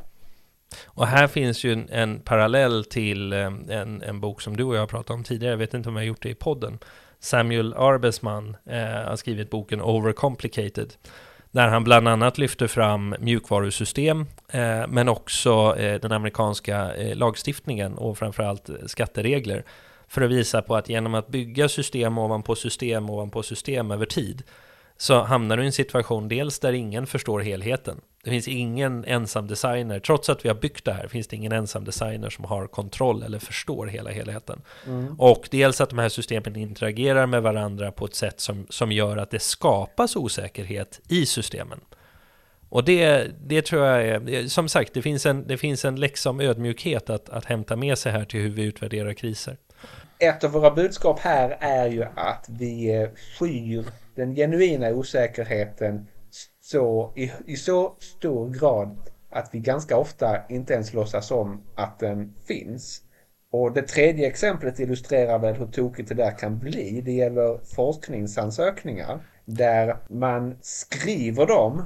Och 0.85 1.07
här 1.07 1.27
finns 1.27 1.63
ju 1.63 1.73
en, 1.73 1.89
en 1.89 2.19
parallell 2.19 2.85
till 2.85 3.33
eh, 3.33 3.45
en, 3.69 4.01
en, 4.01 4.19
bok 4.19 4.41
som 4.41 4.57
du 4.57 4.63
och 4.63 4.75
jag 4.75 4.79
har 4.79 4.87
pratat 4.87 5.09
om 5.09 5.23
tidigare, 5.23 5.53
jag 5.53 5.57
vet 5.57 5.73
inte 5.73 5.89
om 5.89 5.95
jag 5.95 6.01
har 6.01 6.07
gjort 6.07 6.21
det 6.21 6.29
i 6.29 6.35
podden. 6.35 6.79
Samuel 7.19 7.73
Arbesman 7.73 8.57
eh, 8.65 8.77
har 8.79 9.15
skrivit 9.15 9.49
boken 9.49 9.81
Overcomplicated, 9.81 10.93
där 11.51 11.67
han 11.67 11.83
bland 11.83 12.07
annat 12.07 12.37
lyfter 12.37 12.67
fram 12.67 13.15
mjukvarusystem, 13.19 14.25
eh, 14.49 14.87
men 14.87 15.09
också 15.09 15.75
eh, 15.77 16.01
den 16.01 16.11
amerikanska 16.11 16.95
eh, 16.95 17.15
lagstiftningen 17.15 17.93
och 17.97 18.17
framförallt 18.17 18.69
eh, 18.69 18.75
skatteregler, 18.85 19.63
för 20.07 20.21
att 20.21 20.31
visa 20.31 20.61
på 20.61 20.75
att 20.75 20.89
genom 20.89 21.15
att 21.15 21.27
bygga 21.27 21.69
system 21.69 22.17
ovanpå 22.17 22.55
system 22.55 23.09
ovanpå 23.09 23.43
system 23.43 23.91
över 23.91 24.05
tid, 24.05 24.43
så 24.97 25.23
hamnar 25.23 25.57
du 25.57 25.63
i 25.63 25.65
en 25.65 25.71
situation 25.71 26.27
dels 26.27 26.59
där 26.59 26.73
ingen 26.73 27.07
förstår 27.07 27.39
helheten. 27.39 28.01
Det 28.23 28.29
finns 28.29 28.47
ingen 28.47 29.05
ensam 29.05 29.47
designer, 29.47 29.99
trots 29.99 30.29
att 30.29 30.45
vi 30.45 30.49
har 30.49 30.55
byggt 30.55 30.85
det 30.85 30.93
här, 30.93 31.07
finns 31.07 31.27
det 31.27 31.35
ingen 31.35 31.51
ensam 31.51 31.83
designer 31.83 32.29
som 32.29 32.45
har 32.45 32.67
kontroll 32.67 33.23
eller 33.23 33.39
förstår 33.39 33.87
hela 33.87 34.09
helheten. 34.09 34.61
Mm. 34.85 35.19
Och 35.19 35.47
dels 35.51 35.81
att 35.81 35.89
de 35.89 35.99
här 35.99 36.09
systemen 36.09 36.55
interagerar 36.55 37.25
med 37.25 37.41
varandra 37.43 37.91
på 37.91 38.05
ett 38.05 38.15
sätt 38.15 38.39
som, 38.39 38.67
som 38.69 38.91
gör 38.91 39.17
att 39.17 39.31
det 39.31 39.39
skapas 39.39 40.15
osäkerhet 40.15 41.01
i 41.07 41.25
systemen. 41.25 41.79
Och 42.69 42.83
det, 42.83 43.31
det 43.47 43.61
tror 43.61 43.85
jag 43.85 44.07
är, 44.07 44.47
som 44.47 44.69
sagt, 44.69 44.93
det 44.93 45.01
finns 45.01 45.25
en, 45.25 45.47
det 45.47 45.57
finns 45.57 45.85
en 45.85 45.95
läxa 45.95 46.29
om 46.29 46.39
ödmjukhet 46.39 47.09
att, 47.09 47.29
att 47.29 47.45
hämta 47.45 47.75
med 47.75 47.97
sig 47.97 48.11
här 48.11 48.25
till 48.25 48.39
hur 48.39 48.49
vi 48.49 48.63
utvärderar 48.63 49.13
kriser. 49.13 49.57
Ett 50.19 50.43
av 50.43 50.51
våra 50.51 50.71
budskap 50.71 51.19
här 51.19 51.57
är 51.59 51.87
ju 51.87 52.03
att 52.15 52.45
vi 52.49 53.07
skyr 53.39 53.85
den 54.17 54.35
genuina 54.35 54.89
osäkerheten 54.89 56.07
så, 56.61 57.13
i, 57.15 57.31
i 57.45 57.55
så 57.55 57.95
stor 57.99 58.49
grad 58.49 59.09
att 59.29 59.49
vi 59.51 59.59
ganska 59.59 59.97
ofta 59.97 60.47
inte 60.49 60.73
ens 60.73 60.93
låtsas 60.93 61.31
om 61.31 61.63
att 61.75 61.99
den 61.99 62.33
finns. 62.47 63.01
Och 63.51 63.73
det 63.73 63.81
tredje 63.81 64.27
exemplet 64.27 64.79
illustrerar 64.79 65.39
väl 65.39 65.55
hur 65.55 65.67
tokigt 65.67 66.09
det 66.09 66.15
där 66.15 66.37
kan 66.37 66.59
bli. 66.59 67.01
Det 67.01 67.11
gäller 67.11 67.59
forskningsansökningar 67.75 69.19
där 69.45 69.97
man 70.09 70.57
skriver 70.61 71.45
dem 71.45 71.83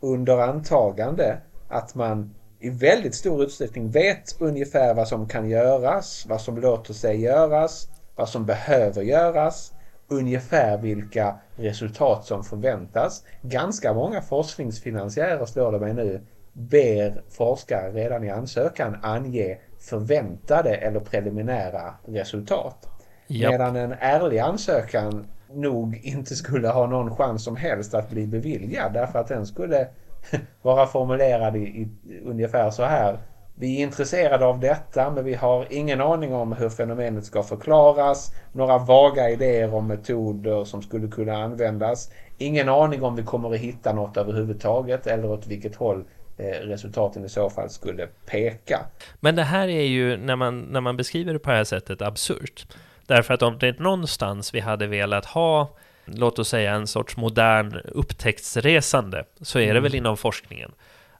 under 0.00 0.38
antagande 0.38 1.38
att 1.68 1.94
man 1.94 2.34
i 2.60 2.70
väldigt 2.70 3.14
stor 3.14 3.44
utsträckning 3.44 3.90
vet 3.90 4.40
ungefär 4.40 4.94
vad 4.94 5.08
som 5.08 5.28
kan 5.28 5.50
göras, 5.50 6.26
vad 6.28 6.40
som 6.40 6.60
låter 6.60 6.94
sig 6.94 7.20
göras, 7.20 7.88
vad 8.16 8.28
som 8.28 8.46
behöver 8.46 9.02
göras 9.02 9.72
ungefär 10.08 10.78
vilka 10.78 11.38
resultat 11.56 12.24
som 12.24 12.44
förväntas. 12.44 13.24
Ganska 13.42 13.94
många 13.94 14.20
forskningsfinansiärer, 14.20 15.44
står 15.44 15.72
det 15.72 15.78
mig 15.78 15.94
nu, 15.94 16.20
ber 16.52 17.22
forskare 17.30 17.90
redan 17.90 18.24
i 18.24 18.30
ansökan 18.30 18.96
ange 19.02 19.58
förväntade 19.80 20.74
eller 20.74 21.00
preliminära 21.00 21.94
resultat. 22.06 22.88
Yep. 23.28 23.50
Medan 23.50 23.76
en 23.76 23.92
ärlig 23.92 24.38
ansökan 24.38 25.26
nog 25.52 26.00
inte 26.02 26.34
skulle 26.34 26.68
ha 26.68 26.86
någon 26.86 27.16
chans 27.16 27.44
som 27.44 27.56
helst 27.56 27.94
att 27.94 28.10
bli 28.10 28.26
beviljad 28.26 28.92
därför 28.92 29.18
att 29.18 29.28
den 29.28 29.46
skulle 29.46 29.88
vara 30.62 30.86
formulerad 30.86 31.56
i, 31.56 31.60
i 31.60 31.88
ungefär 32.24 32.70
så 32.70 32.82
här. 32.82 33.18
Vi 33.56 33.80
är 33.80 33.82
intresserade 33.82 34.46
av 34.46 34.60
detta 34.60 35.10
men 35.10 35.24
vi 35.24 35.34
har 35.34 35.66
ingen 35.70 36.00
aning 36.00 36.34
om 36.34 36.52
hur 36.52 36.68
fenomenet 36.68 37.24
ska 37.24 37.42
förklaras. 37.42 38.32
Några 38.52 38.78
vaga 38.78 39.30
idéer 39.30 39.74
om 39.74 39.86
metoder 39.86 40.64
som 40.64 40.82
skulle 40.82 41.08
kunna 41.08 41.36
användas. 41.36 42.10
Ingen 42.38 42.68
aning 42.68 43.02
om 43.02 43.16
vi 43.16 43.22
kommer 43.22 43.54
att 43.54 43.60
hitta 43.60 43.92
något 43.92 44.16
överhuvudtaget 44.16 45.06
eller 45.06 45.30
åt 45.30 45.46
vilket 45.46 45.76
håll 45.76 46.04
eh, 46.36 46.44
resultaten 46.44 47.24
i 47.24 47.28
så 47.28 47.50
fall 47.50 47.70
skulle 47.70 48.08
peka. 48.26 48.80
Men 49.20 49.36
det 49.36 49.42
här 49.42 49.68
är 49.68 49.84
ju, 49.84 50.16
när 50.16 50.36
man, 50.36 50.60
när 50.60 50.80
man 50.80 50.96
beskriver 50.96 51.32
det 51.32 51.38
på 51.38 51.50
det 51.50 51.56
här 51.56 51.64
sättet, 51.64 52.02
absurt. 52.02 52.66
Därför 53.06 53.34
att 53.34 53.42
om 53.42 53.58
det 53.58 53.68
är 53.68 53.76
någonstans 53.78 54.54
vi 54.54 54.60
hade 54.60 54.86
velat 54.86 55.24
ha, 55.24 55.68
låt 56.04 56.38
oss 56.38 56.48
säga 56.48 56.72
en 56.72 56.86
sorts 56.86 57.16
modern 57.16 57.80
upptäcktsresande, 57.84 59.24
så 59.40 59.58
är 59.58 59.74
det 59.74 59.80
väl 59.80 59.92
mm. 59.92 59.98
inom 59.98 60.16
forskningen. 60.16 60.70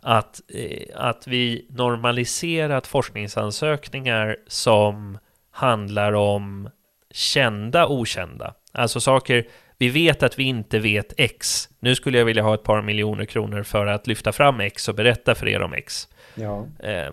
Att, 0.06 0.40
eh, 0.48 0.86
att 0.94 1.26
vi 1.26 1.66
normaliserat 1.70 2.86
forskningsansökningar 2.86 4.36
som 4.46 5.18
handlar 5.50 6.12
om 6.12 6.70
kända 7.10 7.86
okända. 7.86 8.54
Alltså 8.72 9.00
saker, 9.00 9.46
vi 9.78 9.88
vet 9.88 10.22
att 10.22 10.38
vi 10.38 10.42
inte 10.42 10.78
vet 10.78 11.12
X. 11.16 11.68
Nu 11.80 11.94
skulle 11.94 12.18
jag 12.18 12.24
vilja 12.24 12.42
ha 12.42 12.54
ett 12.54 12.62
par 12.62 12.82
miljoner 12.82 13.24
kronor 13.24 13.62
för 13.62 13.86
att 13.86 14.06
lyfta 14.06 14.32
fram 14.32 14.60
X 14.60 14.88
och 14.88 14.94
berätta 14.94 15.34
för 15.34 15.48
er 15.48 15.62
om 15.62 15.72
X. 15.72 16.08
Ja. 16.34 16.66
Eh, 16.78 17.12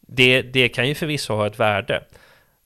det, 0.00 0.42
det 0.42 0.68
kan 0.68 0.88
ju 0.88 0.94
förvisso 0.94 1.34
ha 1.34 1.46
ett 1.46 1.60
värde. 1.60 2.04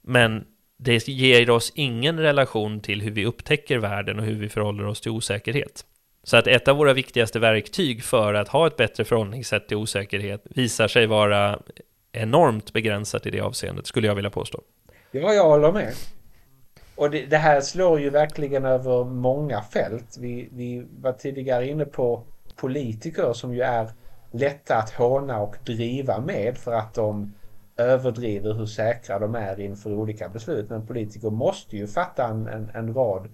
Men 0.02 0.44
det 0.76 1.08
ger 1.08 1.50
oss 1.50 1.72
ingen 1.74 2.18
relation 2.18 2.80
till 2.80 3.02
hur 3.02 3.10
vi 3.10 3.26
upptäcker 3.26 3.78
världen 3.78 4.18
och 4.18 4.24
hur 4.24 4.34
vi 4.34 4.48
förhåller 4.48 4.86
oss 4.86 5.00
till 5.00 5.10
osäkerhet. 5.10 5.84
Så 6.22 6.36
att 6.36 6.46
ett 6.46 6.68
av 6.68 6.76
våra 6.76 6.92
viktigaste 6.92 7.38
verktyg 7.38 8.04
för 8.04 8.34
att 8.34 8.48
ha 8.48 8.66
ett 8.66 8.76
bättre 8.76 9.04
förhållningssätt 9.04 9.68
till 9.68 9.76
osäkerhet 9.76 10.42
visar 10.44 10.88
sig 10.88 11.06
vara 11.06 11.58
enormt 12.12 12.72
begränsat 12.72 13.26
i 13.26 13.30
det 13.30 13.40
avseendet, 13.40 13.86
skulle 13.86 14.06
jag 14.06 14.14
vilja 14.14 14.30
påstå. 14.30 14.60
Ja, 15.10 15.32
jag 15.32 15.44
håller 15.44 15.72
med. 15.72 15.92
Och 16.94 17.10
det, 17.10 17.26
det, 17.26 17.36
här 17.36 17.60
slår 17.60 18.00
ju 18.00 18.10
verkligen 18.10 18.64
över 18.64 19.04
många 19.04 19.62
fält. 19.62 20.16
Vi, 20.20 20.48
vi 20.52 20.86
var 21.00 21.12
tidigare 21.12 21.68
inne 21.68 21.84
på 21.84 22.22
politiker 22.56 23.32
som 23.32 23.54
ju 23.54 23.60
är 23.60 23.90
lätta 24.30 24.76
att 24.76 24.90
håna 24.90 25.40
och 25.40 25.56
driva 25.64 26.20
med 26.20 26.58
för 26.58 26.72
att 26.72 26.94
de 26.94 27.34
överdriver 27.76 28.54
hur 28.54 28.66
säkra 28.66 29.18
de 29.18 29.34
är 29.34 29.60
inför 29.60 29.92
olika 29.92 30.28
beslut. 30.28 30.70
Men 30.70 30.86
politiker 30.86 31.30
måste 31.30 31.76
ju 31.76 31.86
fatta 31.86 32.26
en, 32.26 32.46
en, 32.46 32.70
en 32.74 32.94
rad 32.94 33.28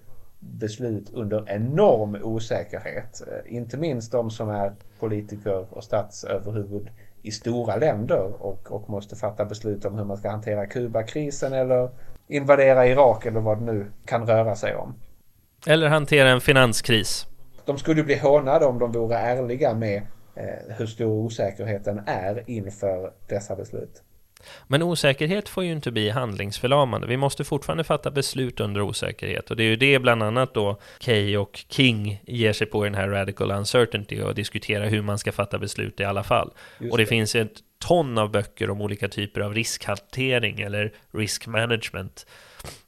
beslut 0.51 1.09
under 1.13 1.49
enorm 1.49 2.17
osäkerhet. 2.23 3.21
Eh, 3.27 3.55
inte 3.55 3.77
minst 3.77 4.11
de 4.11 4.29
som 4.29 4.49
är 4.49 4.73
politiker 4.99 5.65
och 5.69 5.83
statsöverhuvud 5.83 6.89
i 7.21 7.31
stora 7.31 7.75
länder 7.75 8.45
och, 8.45 8.71
och 8.71 8.89
måste 8.89 9.15
fatta 9.15 9.45
beslut 9.45 9.85
om 9.85 9.97
hur 9.97 10.05
man 10.05 10.17
ska 10.17 10.29
hantera 10.29 10.65
Kubakrisen 10.65 11.53
eller 11.53 11.89
invadera 12.27 12.87
Irak 12.87 13.25
eller 13.25 13.39
vad 13.39 13.59
det 13.59 13.65
nu 13.65 13.85
kan 14.05 14.27
röra 14.27 14.55
sig 14.55 14.75
om. 14.75 14.95
Eller 15.67 15.87
hantera 15.87 16.29
en 16.29 16.41
finanskris. 16.41 17.27
De 17.65 17.77
skulle 17.77 18.03
bli 18.03 18.17
hånade 18.17 18.65
om 18.65 18.79
de 18.79 18.91
vore 18.91 19.15
ärliga 19.15 19.73
med 19.73 20.01
eh, 20.35 20.75
hur 20.77 20.85
stor 20.85 21.25
osäkerheten 21.25 22.01
är 22.05 22.43
inför 22.45 23.11
dessa 23.27 23.55
beslut. 23.55 24.03
Men 24.67 24.83
osäkerhet 24.83 25.49
får 25.49 25.63
ju 25.63 25.71
inte 25.71 25.91
bli 25.91 26.09
handlingsförlamande. 26.09 27.07
Vi 27.07 27.17
måste 27.17 27.43
fortfarande 27.43 27.83
fatta 27.83 28.11
beslut 28.11 28.59
under 28.59 28.81
osäkerhet. 28.81 29.51
Och 29.51 29.57
det 29.57 29.63
är 29.63 29.67
ju 29.67 29.75
det 29.75 29.99
bland 29.99 30.23
annat 30.23 30.53
då 30.53 30.79
Kay 30.99 31.37
och 31.37 31.63
King 31.69 32.21
ger 32.27 32.53
sig 32.53 32.67
på 32.67 32.85
i 32.85 32.89
den 32.89 32.95
här 32.95 33.07
radical 33.07 33.51
uncertainty 33.51 34.21
och 34.21 34.35
diskuterar 34.35 34.87
hur 34.87 35.01
man 35.01 35.19
ska 35.19 35.31
fatta 35.31 35.59
beslut 35.59 35.99
i 35.99 36.03
alla 36.03 36.23
fall. 36.23 36.53
Just 36.79 36.91
och 36.91 36.97
det, 36.97 37.03
det 37.03 37.07
finns 37.07 37.35
ett 37.35 37.53
ton 37.79 38.17
av 38.17 38.31
böcker 38.31 38.69
om 38.69 38.81
olika 38.81 39.07
typer 39.07 39.41
av 39.41 39.53
riskhantering 39.53 40.59
eller 40.59 40.93
risk 41.11 41.47
management. 41.47 42.25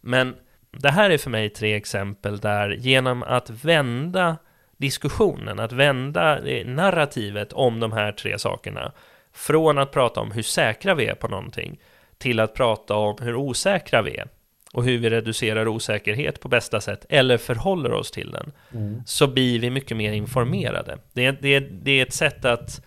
Men 0.02 0.36
det 0.72 0.92
här 0.92 1.10
är 1.10 1.18
för 1.18 1.30
mig 1.30 1.50
tre 1.50 1.76
exempel 1.76 2.40
där 2.40 2.70
genom 2.70 3.24
att 3.24 3.50
vända 3.50 4.38
diskussionen, 4.78 5.60
att 5.60 5.72
vända 5.72 6.40
narrativet 6.66 7.54
om 7.54 7.80
de 7.80 7.92
här 7.92 8.12
tre 8.12 8.40
sakerna 8.40 8.92
från 9.40 9.78
att 9.78 9.92
prata 9.92 10.20
om 10.20 10.32
hur 10.32 10.42
säkra 10.42 10.96
vi 10.96 11.06
är 11.06 11.16
på 11.16 11.28
någonting 11.28 11.80
till 12.18 12.40
att 12.40 12.54
prata 12.54 12.96
om 12.96 13.16
hur 13.22 13.36
osäkra 13.36 14.02
vi 14.02 14.18
är 14.18 14.28
och 14.74 14.84
hur 14.84 14.98
vi 14.98 15.10
reducerar 15.10 15.68
osäkerhet 15.68 16.40
på 16.40 16.48
bästa 16.48 16.82
sätt 16.82 17.06
eller 17.10 17.38
förhåller 17.38 17.92
oss 17.92 18.12
till 18.12 18.32
den 18.32 18.52
mm. 18.74 19.02
så 19.06 19.28
blir 19.28 19.60
vi 19.60 19.70
mycket 19.70 19.98
mer 19.98 20.14
informerade. 20.14 20.98
Det 21.14 21.26
är, 21.26 21.38
det 21.42 21.56
är, 21.56 21.62
det 21.62 21.92
är 21.92 22.04
ett 22.04 22.14
sätt 22.14 22.46
att, 22.46 22.82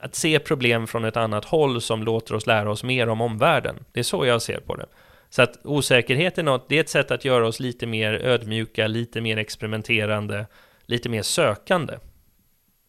att 0.00 0.14
se 0.14 0.38
problem 0.38 0.86
från 0.86 1.04
ett 1.04 1.16
annat 1.16 1.44
håll 1.44 1.80
som 1.80 2.02
låter 2.02 2.34
oss 2.34 2.46
lära 2.46 2.70
oss 2.70 2.84
mer 2.84 3.08
om 3.08 3.20
omvärlden. 3.20 3.84
Det 3.92 4.00
är 4.00 4.04
så 4.04 4.26
jag 4.26 4.42
ser 4.42 4.60
på 4.60 4.76
det. 4.76 4.86
Så 5.30 5.42
att 5.42 5.58
osäkerhet 5.64 6.38
är 6.38 6.42
något, 6.42 6.68
det 6.68 6.76
är 6.76 6.80
ett 6.80 6.88
sätt 6.88 7.10
att 7.10 7.24
göra 7.24 7.46
oss 7.46 7.60
lite 7.60 7.86
mer 7.86 8.12
ödmjuka, 8.12 8.86
lite 8.86 9.20
mer 9.20 9.36
experimenterande, 9.36 10.46
lite 10.86 11.08
mer 11.08 11.22
sökande. 11.22 11.94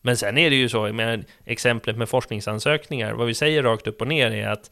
Men 0.02 0.18
sen 0.18 0.38
är 0.38 0.50
det 0.50 0.56
ju 0.56 0.70
så, 0.70 0.94
med 0.94 1.26
exemplet 1.46 1.98
med 1.98 2.10
forskningsansökningar, 2.10 3.14
vad 3.14 3.28
vi 3.28 3.34
säger 3.34 3.64
rakt 3.64 3.88
upp 3.88 4.02
och 4.02 4.08
ner 4.08 4.32
är 4.32 4.48
att 4.48 4.72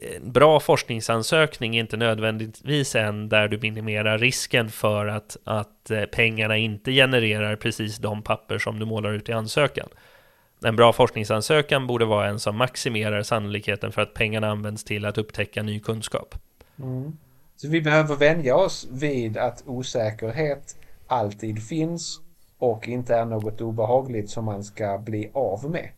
en 0.00 0.32
bra 0.32 0.60
forskningsansökning 0.60 1.76
är 1.76 1.80
inte 1.80 1.96
nödvändigtvis 1.96 2.94
en 2.94 3.28
där 3.28 3.48
du 3.48 3.58
minimerar 3.58 4.18
risken 4.18 4.70
för 4.70 5.06
att, 5.06 5.36
att 5.44 5.90
eh, 5.90 6.02
pengarna 6.02 6.56
inte 6.56 6.92
genererar 6.92 7.56
precis 7.56 7.96
de 7.96 8.22
papper 8.22 8.58
som 8.58 8.78
du 8.78 8.86
målar 8.86 9.12
ut 9.12 9.28
i 9.28 9.32
ansökan. 9.32 9.88
En 10.64 10.76
bra 10.76 10.92
forskningsansökan 10.92 11.86
borde 11.86 12.04
vara 12.04 12.28
en 12.28 12.40
som 12.40 12.56
maximerar 12.56 13.22
sannolikheten 13.22 13.92
för 13.92 14.02
att 14.02 14.14
pengarna 14.14 14.50
används 14.50 14.84
till 14.84 15.04
att 15.04 15.18
upptäcka 15.18 15.62
ny 15.62 15.80
kunskap. 15.80 16.34
Mm. 16.78 17.16
Så 17.56 17.68
vi 17.68 17.80
behöver 17.80 18.16
vänja 18.16 18.56
oss 18.56 18.88
vid 18.90 19.36
att 19.36 19.62
osäkerhet 19.66 20.76
alltid 21.06 21.62
finns 21.68 22.20
och 22.58 22.88
inte 22.88 23.14
är 23.14 23.24
något 23.24 23.60
obehagligt 23.60 24.30
som 24.30 24.44
man 24.44 24.64
ska 24.64 24.98
bli 24.98 25.30
av 25.34 25.70
med. 25.70 25.88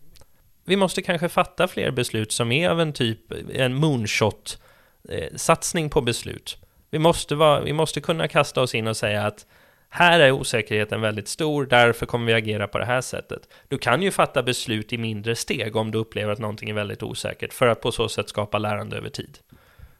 Vi 0.64 0.76
måste 0.76 1.02
kanske 1.02 1.28
fatta 1.28 1.68
fler 1.68 1.90
beslut 1.90 2.32
som 2.32 2.52
är 2.52 2.70
av 2.70 2.80
en 2.80 2.92
typ, 2.92 3.20
en 3.52 3.74
moonshot 3.74 4.62
eh, 5.08 5.36
satsning 5.36 5.90
på 5.90 6.00
beslut. 6.00 6.58
Vi 6.90 6.98
måste, 6.98 7.34
vara, 7.34 7.60
vi 7.60 7.72
måste 7.72 8.00
kunna 8.00 8.28
kasta 8.28 8.62
oss 8.62 8.74
in 8.74 8.86
och 8.86 8.96
säga 8.96 9.26
att 9.26 9.46
här 9.88 10.20
är 10.20 10.32
osäkerheten 10.32 11.00
väldigt 11.00 11.28
stor, 11.28 11.66
därför 11.66 12.06
kommer 12.06 12.26
vi 12.26 12.34
agera 12.34 12.68
på 12.68 12.78
det 12.78 12.84
här 12.84 13.00
sättet. 13.00 13.48
Du 13.68 13.78
kan 13.78 14.02
ju 14.02 14.10
fatta 14.10 14.42
beslut 14.42 14.92
i 14.92 14.98
mindre 14.98 15.36
steg 15.36 15.76
om 15.76 15.90
du 15.90 15.98
upplever 15.98 16.32
att 16.32 16.38
någonting 16.38 16.70
är 16.70 16.74
väldigt 16.74 17.02
osäkert, 17.02 17.52
för 17.52 17.66
att 17.66 17.80
på 17.80 17.92
så 17.92 18.08
sätt 18.08 18.28
skapa 18.28 18.58
lärande 18.58 18.96
över 18.96 19.08
tid. 19.08 19.38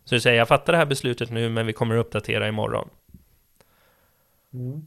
Så 0.04 0.14
du 0.14 0.20
säger, 0.20 0.38
jag 0.38 0.48
fattar 0.48 0.72
det 0.72 0.78
här 0.78 0.86
beslutet 0.86 1.30
nu, 1.30 1.48
men 1.48 1.66
vi 1.66 1.72
kommer 1.72 1.96
att 1.96 2.06
uppdatera 2.06 2.48
imorgon. 2.48 2.88
Mm. 4.54 4.86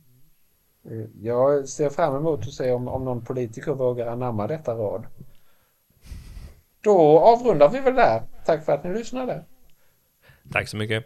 Eh, 0.92 1.06
jag 1.22 1.68
ser 1.68 1.90
fram 1.90 2.16
emot 2.16 2.40
att 2.40 2.54
se 2.54 2.72
om, 2.72 2.88
om 2.88 3.06
någon 3.06 3.26
politiker 3.26 3.72
vågar 3.74 4.08
anamma 4.08 4.48
detta 4.48 4.74
råd. 4.74 5.06
Då 6.82 7.20
avrundar 7.20 7.70
vi 7.70 7.80
väl 7.80 7.96
där. 7.96 8.22
Tack 8.46 8.66
för 8.66 8.72
att 8.72 8.84
ni 8.84 8.94
lyssnade. 8.94 9.44
Tack 10.52 10.68
så 10.68 10.78
mycket. 10.78 11.06